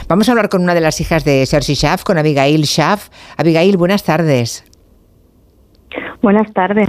Vamos 0.08 0.28
a 0.28 0.32
hablar 0.32 0.48
con 0.48 0.62
una 0.62 0.74
de 0.74 0.80
las 0.80 1.00
hijas 1.00 1.24
de 1.24 1.46
Sergi 1.46 1.74
Schaff, 1.74 2.02
con 2.02 2.18
Abigail 2.18 2.64
Schaff. 2.64 3.08
Abigail, 3.36 3.76
buenas 3.76 4.02
tardes. 4.02 4.64
Buenas 6.20 6.52
tardes. 6.52 6.88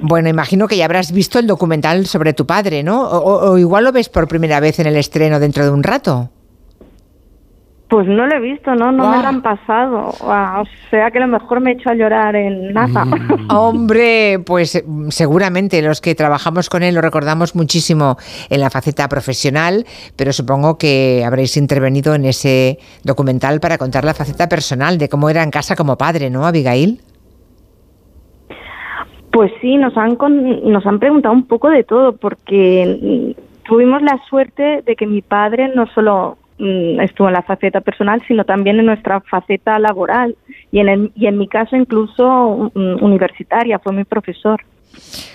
Bueno, 0.00 0.28
imagino 0.28 0.66
que 0.66 0.76
ya 0.76 0.86
habrás 0.86 1.12
visto 1.12 1.38
el 1.38 1.46
documental 1.46 2.06
sobre 2.06 2.32
tu 2.32 2.46
padre, 2.46 2.82
¿no? 2.82 3.02
O, 3.02 3.18
o, 3.18 3.52
o 3.52 3.58
igual 3.58 3.84
lo 3.84 3.92
ves 3.92 4.08
por 4.08 4.26
primera 4.26 4.58
vez 4.58 4.80
en 4.80 4.86
el 4.86 4.96
estreno 4.96 5.38
dentro 5.38 5.64
de 5.64 5.70
un 5.70 5.82
rato. 5.82 6.30
Pues 7.92 8.08
no 8.08 8.26
lo 8.26 8.34
he 8.34 8.40
visto, 8.40 8.74
¿no? 8.74 8.90
No 8.90 9.04
wow. 9.04 9.16
me 9.16 9.22
lo 9.22 9.28
han 9.28 9.42
pasado. 9.42 10.14
O 10.18 10.64
sea 10.88 11.10
que 11.10 11.18
a 11.18 11.26
lo 11.26 11.26
mejor 11.26 11.60
me 11.60 11.72
he 11.72 11.74
hecho 11.74 11.90
a 11.90 11.94
llorar 11.94 12.34
en 12.34 12.72
nada. 12.72 13.04
Mm. 13.04 13.50
Hombre, 13.50 14.38
pues 14.46 14.82
seguramente 15.10 15.82
los 15.82 16.00
que 16.00 16.14
trabajamos 16.14 16.70
con 16.70 16.82
él 16.82 16.94
lo 16.94 17.02
recordamos 17.02 17.54
muchísimo 17.54 18.16
en 18.48 18.60
la 18.60 18.70
faceta 18.70 19.10
profesional, 19.10 19.84
pero 20.16 20.32
supongo 20.32 20.78
que 20.78 21.22
habréis 21.22 21.58
intervenido 21.58 22.14
en 22.14 22.24
ese 22.24 22.78
documental 23.04 23.60
para 23.60 23.76
contar 23.76 24.06
la 24.06 24.14
faceta 24.14 24.48
personal 24.48 24.96
de 24.96 25.10
cómo 25.10 25.28
era 25.28 25.42
en 25.42 25.50
casa 25.50 25.76
como 25.76 25.98
padre, 25.98 26.30
¿no, 26.30 26.46
Abigail? 26.46 27.02
Pues 29.32 29.52
sí, 29.60 29.76
nos 29.76 29.94
han, 29.98 30.16
con, 30.16 30.72
nos 30.72 30.86
han 30.86 30.98
preguntado 30.98 31.34
un 31.34 31.46
poco 31.46 31.68
de 31.68 31.84
todo, 31.84 32.16
porque 32.16 33.36
tuvimos 33.64 34.00
la 34.00 34.18
suerte 34.30 34.80
de 34.80 34.96
que 34.96 35.06
mi 35.06 35.20
padre 35.20 35.70
no 35.74 35.86
solo 35.88 36.38
estuvo 37.00 37.28
en 37.28 37.34
la 37.34 37.42
faceta 37.42 37.80
personal, 37.80 38.22
sino 38.26 38.44
también 38.44 38.78
en 38.78 38.86
nuestra 38.86 39.20
faceta 39.20 39.78
laboral 39.78 40.36
y 40.70 40.80
en, 40.80 40.88
el, 40.88 41.12
y 41.14 41.26
en 41.26 41.38
mi 41.38 41.48
caso 41.48 41.76
incluso 41.76 42.70
um, 42.74 43.02
universitaria, 43.02 43.78
fue 43.78 43.92
mi 43.92 44.04
profesor. 44.04 44.60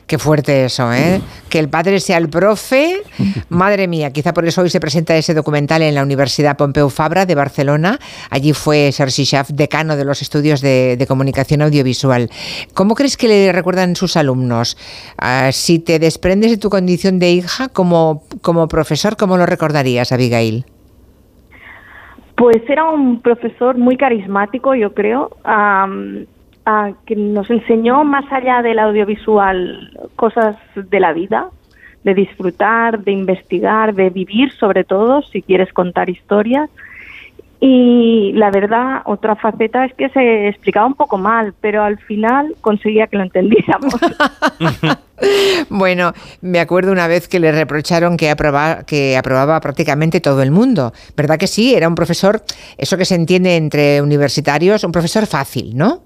Qué 0.06 0.18
fuerte 0.18 0.66
eso, 0.66 0.94
¿eh? 0.94 1.20
Que 1.50 1.60
el 1.60 1.68
padre 1.68 2.00
sea 2.00 2.18
el 2.18 2.30
profe. 2.30 3.02
Madre 3.50 3.88
mía, 3.88 4.14
quizá 4.14 4.34
por 4.34 4.46
eso 4.46 4.62
hoy 4.62 4.70
se 4.70 4.80
presenta 4.80 5.18
ese 5.18 5.34
documental 5.34 5.82
en 5.82 5.96
la 5.96 6.04
Universidad 6.04 6.56
Pompeu 6.56 6.90
Fabra 6.90 7.26
de 7.26 7.36
Barcelona. 7.36 8.00
Allí 8.30 8.54
fue 8.54 8.92
Sergi 8.92 9.26
Schaff, 9.26 9.50
decano 9.50 9.98
de 9.98 10.06
los 10.06 10.22
estudios 10.22 10.62
de, 10.62 10.96
de 10.96 11.08
comunicación 11.08 11.62
audiovisual. 11.62 12.30
¿Cómo 12.74 12.96
crees 12.96 13.18
que 13.18 13.28
le 13.28 13.52
recuerdan 13.52 13.96
sus 13.96 14.16
alumnos? 14.16 14.78
Uh, 15.22 15.52
si 15.52 15.80
te 15.80 16.00
desprendes 16.00 16.52
de 16.52 16.58
tu 16.58 16.70
condición 16.70 17.20
de 17.20 17.32
hija 17.32 17.68
como, 17.68 18.24
como 18.42 18.68
profesor, 18.68 19.18
¿cómo 19.18 19.38
lo 19.38 19.46
recordarías, 19.46 20.12
Abigail? 20.12 20.66
Pues 22.38 22.58
era 22.70 22.86
un 22.86 23.20
profesor 23.22 23.80
muy 23.80 23.98
carismático, 23.98 24.76
yo 24.76 24.94
creo, 24.94 25.36
um, 25.44 26.18
uh, 26.68 26.94
que 27.08 27.16
nos 27.16 27.50
enseñó 27.50 28.04
más 28.04 28.32
allá 28.32 28.62
del 28.62 28.78
audiovisual 28.78 29.90
cosas 30.16 30.56
de 30.76 31.00
la 31.00 31.14
vida, 31.14 31.50
de 32.04 32.14
disfrutar, 32.14 33.04
de 33.04 33.12
investigar, 33.12 33.96
de 33.96 34.12
vivir 34.12 34.52
sobre 34.52 34.84
todo, 34.84 35.24
si 35.24 35.42
quieres 35.42 35.74
contar 35.74 36.12
historias. 36.12 36.70
Y 37.60 38.34
la 38.36 38.52
verdad, 38.52 39.02
otra 39.06 39.36
faceta 39.36 39.86
es 39.86 39.96
que 39.96 40.10
se 40.10 40.48
explicaba 40.48 40.86
un 40.86 40.94
poco 40.94 41.18
mal, 41.18 41.56
pero 41.60 41.82
al 41.82 41.98
final 41.98 42.54
conseguía 42.62 43.08
que 43.08 43.18
lo 43.18 43.24
entendiéramos. 43.24 43.96
Bueno, 45.70 46.14
me 46.42 46.60
acuerdo 46.60 46.92
una 46.92 47.08
vez 47.08 47.28
que 47.28 47.40
le 47.40 47.52
reprocharon 47.52 48.18
que 48.18 48.30
aprobaba, 48.30 48.84
que 48.84 49.18
aprobaba 49.18 49.60
prácticamente 49.60 50.22
todo 50.22 50.42
el 50.42 50.52
mundo. 50.52 50.94
¿Verdad 51.16 51.38
que 51.38 51.48
sí? 51.48 51.74
Era 51.74 51.88
un 51.88 51.96
profesor, 51.96 52.44
eso 52.78 52.98
que 52.98 53.06
se 53.06 53.16
entiende 53.16 53.56
entre 53.56 54.02
universitarios, 54.02 54.84
un 54.84 54.92
profesor 54.92 55.26
fácil, 55.26 55.76
¿no? 55.76 56.04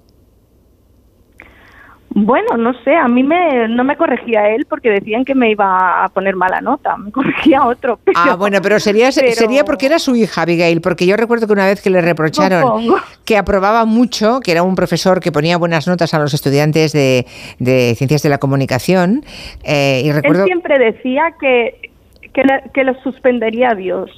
Bueno, 2.14 2.56
no 2.56 2.74
sé, 2.84 2.94
a 2.94 3.08
mí 3.08 3.22
me, 3.22 3.68
no 3.68 3.84
me 3.84 3.96
corregía 3.96 4.50
él 4.54 4.66
porque 4.68 4.90
decían 4.90 5.24
que 5.24 5.34
me 5.34 5.50
iba 5.50 6.04
a 6.04 6.08
poner 6.10 6.36
mala 6.36 6.60
nota, 6.60 6.96
me 6.96 7.10
corregía 7.10 7.64
otro. 7.64 7.98
Pero, 8.04 8.18
ah, 8.18 8.36
bueno, 8.36 8.58
pero 8.62 8.78
sería, 8.78 9.10
pero... 9.14 9.32
sería 9.32 9.64
porque 9.64 9.86
era 9.86 9.98
su 9.98 10.14
hija, 10.14 10.42
Abigail, 10.42 10.80
porque 10.80 11.06
yo 11.06 11.16
recuerdo 11.16 11.46
que 11.46 11.52
una 11.52 11.66
vez 11.66 11.80
que 11.80 11.90
le 11.90 12.00
reprocharon 12.00 12.82
que 13.24 13.38
aprobaba 13.38 13.84
mucho, 13.84 14.40
que 14.40 14.52
era 14.52 14.62
un 14.62 14.74
profesor 14.74 15.20
que 15.20 15.32
ponía 15.32 15.56
buenas 15.56 15.86
notas 15.86 16.12
a 16.14 16.18
los 16.18 16.34
estudiantes 16.34 16.92
de, 16.92 17.26
de 17.58 17.94
ciencias 17.96 18.22
de 18.22 18.28
la 18.28 18.38
comunicación, 18.38 19.24
eh, 19.64 20.02
y 20.04 20.12
recuerdo... 20.12 20.42
Él 20.42 20.48
siempre 20.48 20.78
decía 20.78 21.34
que, 21.40 21.90
que, 22.32 22.94
suspendería 23.02 23.74
Dios. 23.74 24.10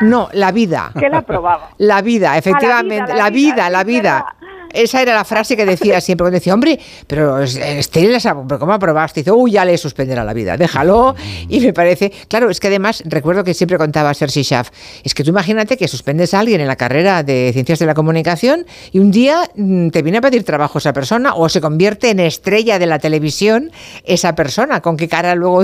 No, 0.00 0.28
la 0.32 0.52
vida. 0.52 0.92
Que 0.98 1.08
la 1.08 1.18
aprobaba. 1.18 1.70
La 1.78 2.02
vida, 2.02 2.38
efectivamente, 2.38 3.14
la 3.14 3.30
vida, 3.30 3.68
la 3.70 3.84
vida. 3.84 3.84
La 3.84 3.84
vida. 3.84 4.26
Esa 4.72 5.02
era 5.02 5.14
la 5.14 5.24
frase 5.24 5.56
que 5.56 5.64
decía 5.64 6.00
siempre, 6.00 6.24
cuando 6.24 6.36
decía, 6.36 6.54
hombre, 6.54 6.78
pero 7.06 7.40
Estela, 7.40 8.18
pero 8.46 8.58
¿cómo 8.58 8.72
aprobaste? 8.72 9.20
Dice, 9.20 9.32
uy, 9.32 9.52
ya 9.52 9.64
le 9.64 9.76
suspenderá 9.78 10.24
la 10.24 10.32
vida, 10.32 10.56
déjalo. 10.56 11.14
Y 11.48 11.60
me 11.60 11.72
parece, 11.72 12.12
claro, 12.28 12.50
es 12.50 12.60
que 12.60 12.68
además 12.68 13.02
recuerdo 13.06 13.44
que 13.44 13.54
siempre 13.54 13.78
contaba 13.78 14.12
Sergi 14.14 14.42
Schaff, 14.42 14.70
es 15.04 15.14
que 15.14 15.24
tú 15.24 15.30
imagínate 15.30 15.76
que 15.76 15.88
suspendes 15.88 16.34
a 16.34 16.40
alguien 16.40 16.60
en 16.60 16.66
la 16.66 16.76
carrera 16.76 17.22
de 17.22 17.50
Ciencias 17.52 17.78
de 17.78 17.86
la 17.86 17.94
Comunicación 17.94 18.66
y 18.92 18.98
un 18.98 19.10
día 19.10 19.50
te 19.54 20.02
viene 20.02 20.18
a 20.18 20.20
pedir 20.20 20.44
trabajo 20.44 20.78
esa 20.78 20.92
persona 20.92 21.34
o 21.34 21.48
se 21.48 21.60
convierte 21.60 22.10
en 22.10 22.20
estrella 22.20 22.78
de 22.78 22.86
la 22.86 22.98
televisión 22.98 23.70
esa 24.04 24.34
persona, 24.34 24.80
con 24.80 24.96
qué 24.96 25.08
cara 25.08 25.34
luego 25.34 25.62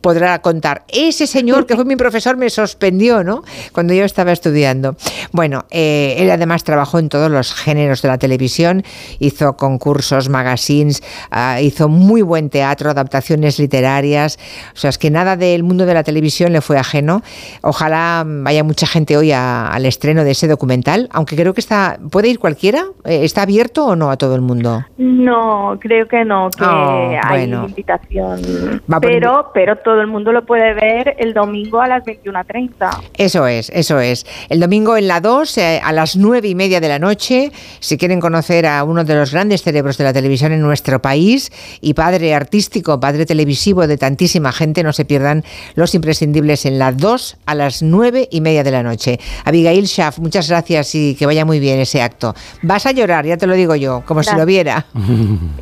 podrá 0.00 0.40
contar. 0.40 0.84
Ese 0.88 1.26
señor 1.26 1.66
que 1.66 1.74
fue 1.74 1.84
mi 1.84 1.96
profesor 1.96 2.36
me 2.36 2.50
suspendió, 2.50 3.24
¿no? 3.24 3.42
Cuando 3.72 3.94
yo 3.94 4.04
estaba 4.04 4.32
estudiando. 4.32 4.96
Bueno, 5.32 5.66
eh, 5.70 6.16
él 6.18 6.30
además 6.30 6.64
trabajó 6.64 6.98
en 6.98 7.08
todos 7.08 7.30
los 7.30 7.52
géneros 7.54 8.02
de 8.02 8.08
la 8.08 8.15
televisión, 8.18 8.82
hizo 9.18 9.56
concursos, 9.56 10.28
magazines, 10.28 11.02
uh, 11.32 11.60
hizo 11.60 11.88
muy 11.88 12.22
buen 12.22 12.50
teatro, 12.50 12.90
adaptaciones 12.90 13.58
literarias, 13.58 14.38
o 14.74 14.76
sea, 14.76 14.90
es 14.90 14.98
que 14.98 15.10
nada 15.10 15.36
del 15.36 15.62
mundo 15.62 15.86
de 15.86 15.94
la 15.94 16.02
televisión 16.02 16.52
le 16.52 16.60
fue 16.60 16.78
ajeno. 16.78 17.22
Ojalá 17.62 18.24
vaya 18.26 18.64
mucha 18.64 18.86
gente 18.86 19.16
hoy 19.16 19.32
a, 19.32 19.68
al 19.68 19.86
estreno 19.86 20.24
de 20.24 20.32
ese 20.32 20.48
documental, 20.48 21.08
aunque 21.12 21.36
creo 21.36 21.54
que 21.54 21.60
está, 21.60 21.98
¿puede 22.10 22.28
ir 22.28 22.38
cualquiera? 22.38 22.84
¿Está 23.04 23.42
abierto 23.42 23.86
o 23.86 23.96
no 23.96 24.10
a 24.10 24.16
todo 24.16 24.34
el 24.34 24.40
mundo? 24.40 24.84
No, 24.98 25.78
creo 25.80 26.06
que 26.06 26.24
no, 26.24 26.50
que 26.50 26.64
oh, 26.64 27.16
hay 27.22 27.48
bueno. 27.48 27.66
invitación. 27.66 28.40
Pero, 29.00 29.50
pero 29.52 29.76
todo 29.76 30.00
el 30.00 30.06
mundo 30.06 30.32
lo 30.32 30.44
puede 30.44 30.74
ver 30.74 31.16
el 31.18 31.34
domingo 31.34 31.80
a 31.80 31.88
las 31.88 32.04
21.30. 32.04 32.90
Eso 33.16 33.46
es, 33.46 33.70
eso 33.70 34.00
es. 34.00 34.26
El 34.48 34.60
domingo 34.60 34.96
en 34.96 35.08
la 35.08 35.20
2, 35.20 35.58
eh, 35.58 35.80
a 35.82 35.92
las 35.92 36.16
9 36.16 36.48
y 36.48 36.54
media 36.54 36.80
de 36.80 36.88
la 36.88 36.98
noche, 36.98 37.50
si 37.80 37.96
quieren 38.06 38.20
conocer 38.20 38.66
a 38.66 38.84
uno 38.84 39.02
de 39.02 39.16
los 39.16 39.32
grandes 39.32 39.64
cerebros 39.64 39.98
de 39.98 40.04
la 40.04 40.12
televisión 40.12 40.52
en 40.52 40.60
nuestro 40.60 41.02
país 41.02 41.50
y 41.80 41.94
padre 41.94 42.36
artístico, 42.36 43.00
padre 43.00 43.26
televisivo 43.26 43.88
de 43.88 43.98
tantísima 43.98 44.52
gente, 44.52 44.84
no 44.84 44.92
se 44.92 45.04
pierdan 45.04 45.42
los 45.74 45.92
imprescindibles 45.96 46.66
en 46.66 46.78
la 46.78 46.92
2 46.92 47.38
a 47.46 47.54
las 47.56 47.82
9 47.82 48.28
y 48.30 48.40
media 48.42 48.62
de 48.62 48.70
la 48.70 48.84
noche. 48.84 49.18
Abigail 49.44 49.88
Schaff, 49.88 50.20
muchas 50.20 50.48
gracias 50.48 50.94
y 50.94 51.16
que 51.16 51.26
vaya 51.26 51.44
muy 51.44 51.58
bien 51.58 51.80
ese 51.80 52.00
acto. 52.00 52.32
Vas 52.62 52.86
a 52.86 52.92
llorar, 52.92 53.26
ya 53.26 53.36
te 53.38 53.48
lo 53.48 53.54
digo 53.54 53.74
yo, 53.74 54.04
como 54.06 54.18
gracias. 54.18 54.34
si 54.34 54.40
lo 54.40 54.46
viera. 54.46 54.86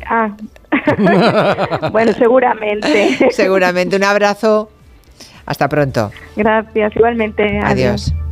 Ah. 0.07 0.35
bueno, 1.91 2.13
seguramente. 2.13 3.17
seguramente. 3.31 3.95
Un 3.95 4.03
abrazo. 4.03 4.69
Hasta 5.47 5.67
pronto. 5.67 6.11
Gracias, 6.35 6.95
igualmente. 6.95 7.43
Adiós. 7.63 8.11
Adiós. 8.11 8.24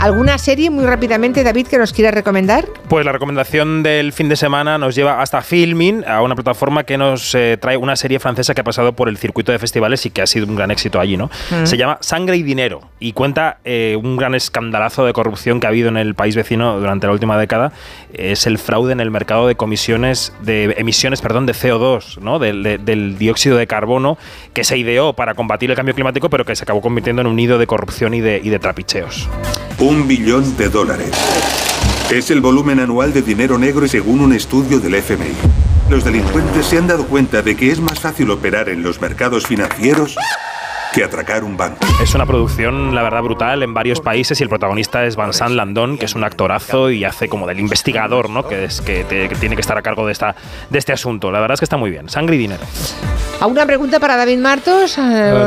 ¿Alguna 0.00 0.38
serie 0.38 0.70
muy 0.70 0.86
rápidamente, 0.86 1.42
David, 1.44 1.66
que 1.66 1.76
nos 1.76 1.92
quiera 1.92 2.10
recomendar? 2.10 2.64
Pues 2.88 3.04
la 3.04 3.12
recomendación 3.12 3.82
del 3.82 4.14
fin 4.14 4.30
de 4.30 4.36
semana 4.36 4.78
nos 4.78 4.94
lleva 4.94 5.20
hasta 5.20 5.42
Filmin, 5.42 6.04
a 6.08 6.22
una 6.22 6.34
plataforma 6.34 6.84
que 6.84 6.96
nos 6.96 7.34
eh, 7.34 7.58
trae 7.60 7.76
una 7.76 7.96
serie 7.96 8.18
francesa 8.18 8.54
que 8.54 8.62
ha 8.62 8.64
pasado 8.64 8.94
por 8.94 9.10
el 9.10 9.18
circuito 9.18 9.52
de 9.52 9.58
festivales 9.58 10.06
y 10.06 10.10
que 10.10 10.22
ha 10.22 10.26
sido 10.26 10.46
un 10.46 10.56
gran 10.56 10.70
éxito 10.70 10.98
allí, 11.00 11.18
¿no? 11.18 11.26
Mm. 11.50 11.66
Se 11.66 11.76
llama 11.76 11.98
Sangre 12.00 12.38
y 12.38 12.42
Dinero 12.42 12.80
y 12.98 13.12
cuenta 13.12 13.58
eh, 13.64 13.98
un 14.02 14.16
gran 14.16 14.34
escandalazo 14.34 15.04
de 15.04 15.12
corrupción 15.12 15.60
que 15.60 15.66
ha 15.66 15.70
habido 15.70 15.90
en 15.90 15.98
el 15.98 16.14
país 16.14 16.34
vecino 16.34 16.80
durante 16.80 17.06
la 17.06 17.12
última 17.12 17.36
década. 17.38 17.72
Es 18.14 18.46
el 18.46 18.56
fraude 18.56 18.92
en 18.92 19.00
el 19.00 19.10
mercado 19.10 19.48
de 19.48 19.54
comisiones, 19.56 20.32
de 20.40 20.74
emisiones, 20.78 21.20
perdón, 21.20 21.44
de 21.44 21.52
CO2, 21.52 22.18
¿no? 22.22 22.38
Del, 22.38 22.62
de- 22.62 22.78
del 22.78 23.18
dióxido 23.18 23.58
de 23.58 23.66
carbono 23.66 24.16
que 24.54 24.64
se 24.64 24.78
ideó 24.78 25.12
para 25.12 25.34
combatir 25.34 25.68
el 25.70 25.76
cambio 25.76 25.94
climático, 25.94 26.30
pero 26.30 26.46
que 26.46 26.56
se 26.56 26.62
acabó 26.64 26.80
convirtiendo 26.80 27.20
en 27.20 27.28
un 27.28 27.36
nido 27.36 27.58
de 27.58 27.66
corrupción 27.66 28.14
y 28.14 28.20
de, 28.20 28.40
y 28.42 28.48
de 28.48 28.58
trapicheos. 28.58 29.28
Un 29.80 30.06
billón 30.06 30.58
de 30.58 30.68
dólares. 30.68 31.10
Es 32.10 32.30
el 32.30 32.42
volumen 32.42 32.80
anual 32.80 33.14
de 33.14 33.22
dinero 33.22 33.56
negro 33.56 33.88
según 33.88 34.20
un 34.20 34.34
estudio 34.34 34.78
del 34.78 34.94
FMI. 34.96 35.32
Los 35.88 36.04
delincuentes 36.04 36.66
se 36.66 36.76
han 36.76 36.86
dado 36.86 37.06
cuenta 37.06 37.40
de 37.40 37.56
que 37.56 37.70
es 37.70 37.80
más 37.80 37.98
fácil 37.98 38.30
operar 38.30 38.68
en 38.68 38.82
los 38.82 39.00
mercados 39.00 39.46
financieros 39.46 40.16
que 40.92 41.04
atracar 41.04 41.44
un 41.44 41.56
banco. 41.56 41.78
Es 42.02 42.14
una 42.14 42.26
producción, 42.26 42.94
la 42.94 43.02
verdad, 43.02 43.22
brutal 43.22 43.62
en 43.62 43.72
varios 43.74 44.00
países 44.00 44.40
y 44.40 44.42
el 44.42 44.48
protagonista 44.48 45.04
es 45.04 45.16
Vincent 45.16 45.50
Landon, 45.50 45.98
que 45.98 46.06
es 46.06 46.14
un 46.14 46.24
actorazo 46.24 46.90
y 46.90 47.04
hace 47.04 47.28
como 47.28 47.46
del 47.46 47.60
investigador, 47.60 48.28
¿no? 48.30 48.46
Que, 48.46 48.64
es, 48.64 48.80
que, 48.80 49.04
te- 49.04 49.28
que 49.28 49.34
tiene 49.36 49.54
que 49.54 49.60
estar 49.60 49.78
a 49.78 49.82
cargo 49.82 50.04
de, 50.06 50.12
esta, 50.12 50.34
de 50.68 50.78
este 50.78 50.92
asunto. 50.92 51.30
La 51.30 51.40
verdad 51.40 51.54
es 51.54 51.60
que 51.60 51.64
está 51.64 51.76
muy 51.76 51.90
bien. 51.90 52.08
Sangre 52.08 52.34
y 52.36 52.38
dinero. 52.38 52.60
¿Alguna 53.40 53.64
pregunta 53.66 54.00
para 54.00 54.16
David 54.16 54.38
Martos? 54.38 54.98
Eh, 54.98 55.00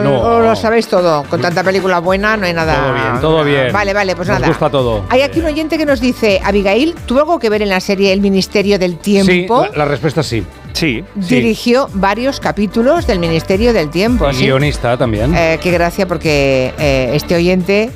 no. 0.03 0.19
¿O 0.21 0.39
lo 0.41 0.55
sabéis 0.55 0.87
todo? 0.87 1.23
Con 1.23 1.41
tanta 1.41 1.63
película 1.63 1.99
buena 1.99 2.37
no 2.37 2.45
hay 2.45 2.53
nada. 2.53 2.75
Todo 2.75 2.93
bien, 2.93 3.21
todo 3.21 3.43
bien. 3.43 3.73
Vale, 3.73 3.93
vale, 3.93 4.15
pues 4.15 4.27
Nos 4.29 4.39
nada. 4.39 4.47
gusta 4.47 4.69
todo. 4.69 5.05
Hay 5.09 5.21
aquí 5.21 5.39
un 5.41 5.45
oyente 5.47 5.77
que 5.77 5.85
nos 5.85 5.99
dice, 5.99 6.41
Abigail, 6.43 6.95
¿tuvo 7.05 7.19
algo 7.19 7.39
que 7.39 7.49
ver 7.49 7.61
en 7.61 7.69
la 7.69 7.79
serie 7.79 8.13
El 8.13 8.21
Ministerio 8.21 8.79
del 8.79 8.93
Sí, 8.93 9.23
Tiempo? 9.23 9.67
la, 9.71 9.77
la 9.79 9.85
respuesta 9.85 10.21
es 10.21 10.27
sí. 10.27 10.43
Sí. 10.73 11.03
Dirigió 11.15 11.89
varios 11.93 12.39
capítulos 12.39 13.07
del 13.07 13.19
Ministerio 13.19 13.73
del 13.73 13.89
Tiempo. 13.89 14.29
Y 14.29 14.33
¿sí? 14.33 14.43
guionista 14.45 14.97
también. 14.97 15.33
Eh, 15.35 15.59
qué 15.61 15.71
gracia 15.71 16.07
porque 16.07 16.73
eh, 16.77 17.11
este 17.13 17.35
oyente 17.35 17.91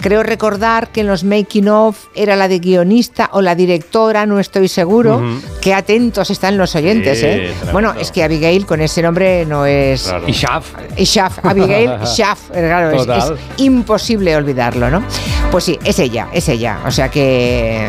creo 0.00 0.22
recordar 0.22 0.88
que 0.88 1.02
en 1.02 1.06
los 1.06 1.24
making 1.24 1.68
of 1.68 2.06
era 2.14 2.36
la 2.36 2.48
de 2.48 2.58
guionista 2.58 3.30
o 3.32 3.42
la 3.42 3.54
directora, 3.54 4.26
no 4.26 4.40
estoy 4.40 4.68
seguro. 4.68 5.18
Ujú. 5.18 5.40
Qué 5.60 5.74
atentos 5.74 6.30
están 6.30 6.56
los 6.56 6.74
oyentes, 6.74 7.20
Sí, 7.20 7.26
¿eh? 7.26 7.54
Bueno, 7.72 7.94
es 7.98 8.10
que 8.10 8.24
Abigail 8.24 8.66
con 8.66 8.80
ese 8.80 9.02
nombre 9.02 9.44
no 9.46 9.66
es... 9.66 10.12
Y 10.26 10.32
Shaf. 10.32 10.72
Y 10.96 11.04
Shaf, 11.04 11.44
Abigail 11.44 11.90
Shaf, 12.04 12.50
eh, 12.50 12.66
claro, 12.66 12.90
es, 12.92 13.32
imposible 13.58 14.34
olvidarlo, 14.36 14.90
¿no? 14.90 15.02
Pues 15.50 15.64
sí, 15.64 15.78
es 15.84 15.98
ella, 15.98 16.28
es 16.32 16.48
ella. 16.48 16.80
O 16.86 16.90
sea 16.90 17.10
que 17.10 17.86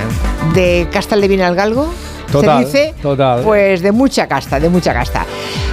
de 0.54 0.88
casta 0.92 1.16
le 1.16 1.28
viene 1.28 1.44
al 1.44 1.56
galgo, 1.56 1.92
Total, 2.32 2.66
se 2.66 2.66
dice, 2.66 2.94
total. 3.02 3.42
pues 3.44 3.82
de 3.82 3.92
mucha 3.92 4.28
casta, 4.28 4.60
de 4.60 4.70
mucha 4.70 4.94
casta. 4.94 5.26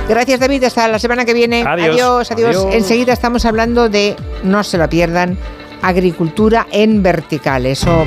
Gracias 0.09 0.41
David, 0.41 0.65
hasta 0.65 0.89
la 0.89 0.99
semana 0.99 1.25
que 1.25 1.35
viene. 1.35 1.65
Adiós. 1.67 1.95
adiós. 1.95 2.31
adiós. 2.31 2.57
Adiós. 2.57 2.75
Enseguida 2.75 3.13
estamos 3.13 3.45
hablando 3.45 3.89
de, 3.89 4.17
no 4.43 4.65
se 4.65 4.79
lo 4.79 4.89
pierdan, 4.89 5.39
agricultura 5.83 6.67
en 6.71 7.03
vertical. 7.03 7.67
Eso 7.67 8.05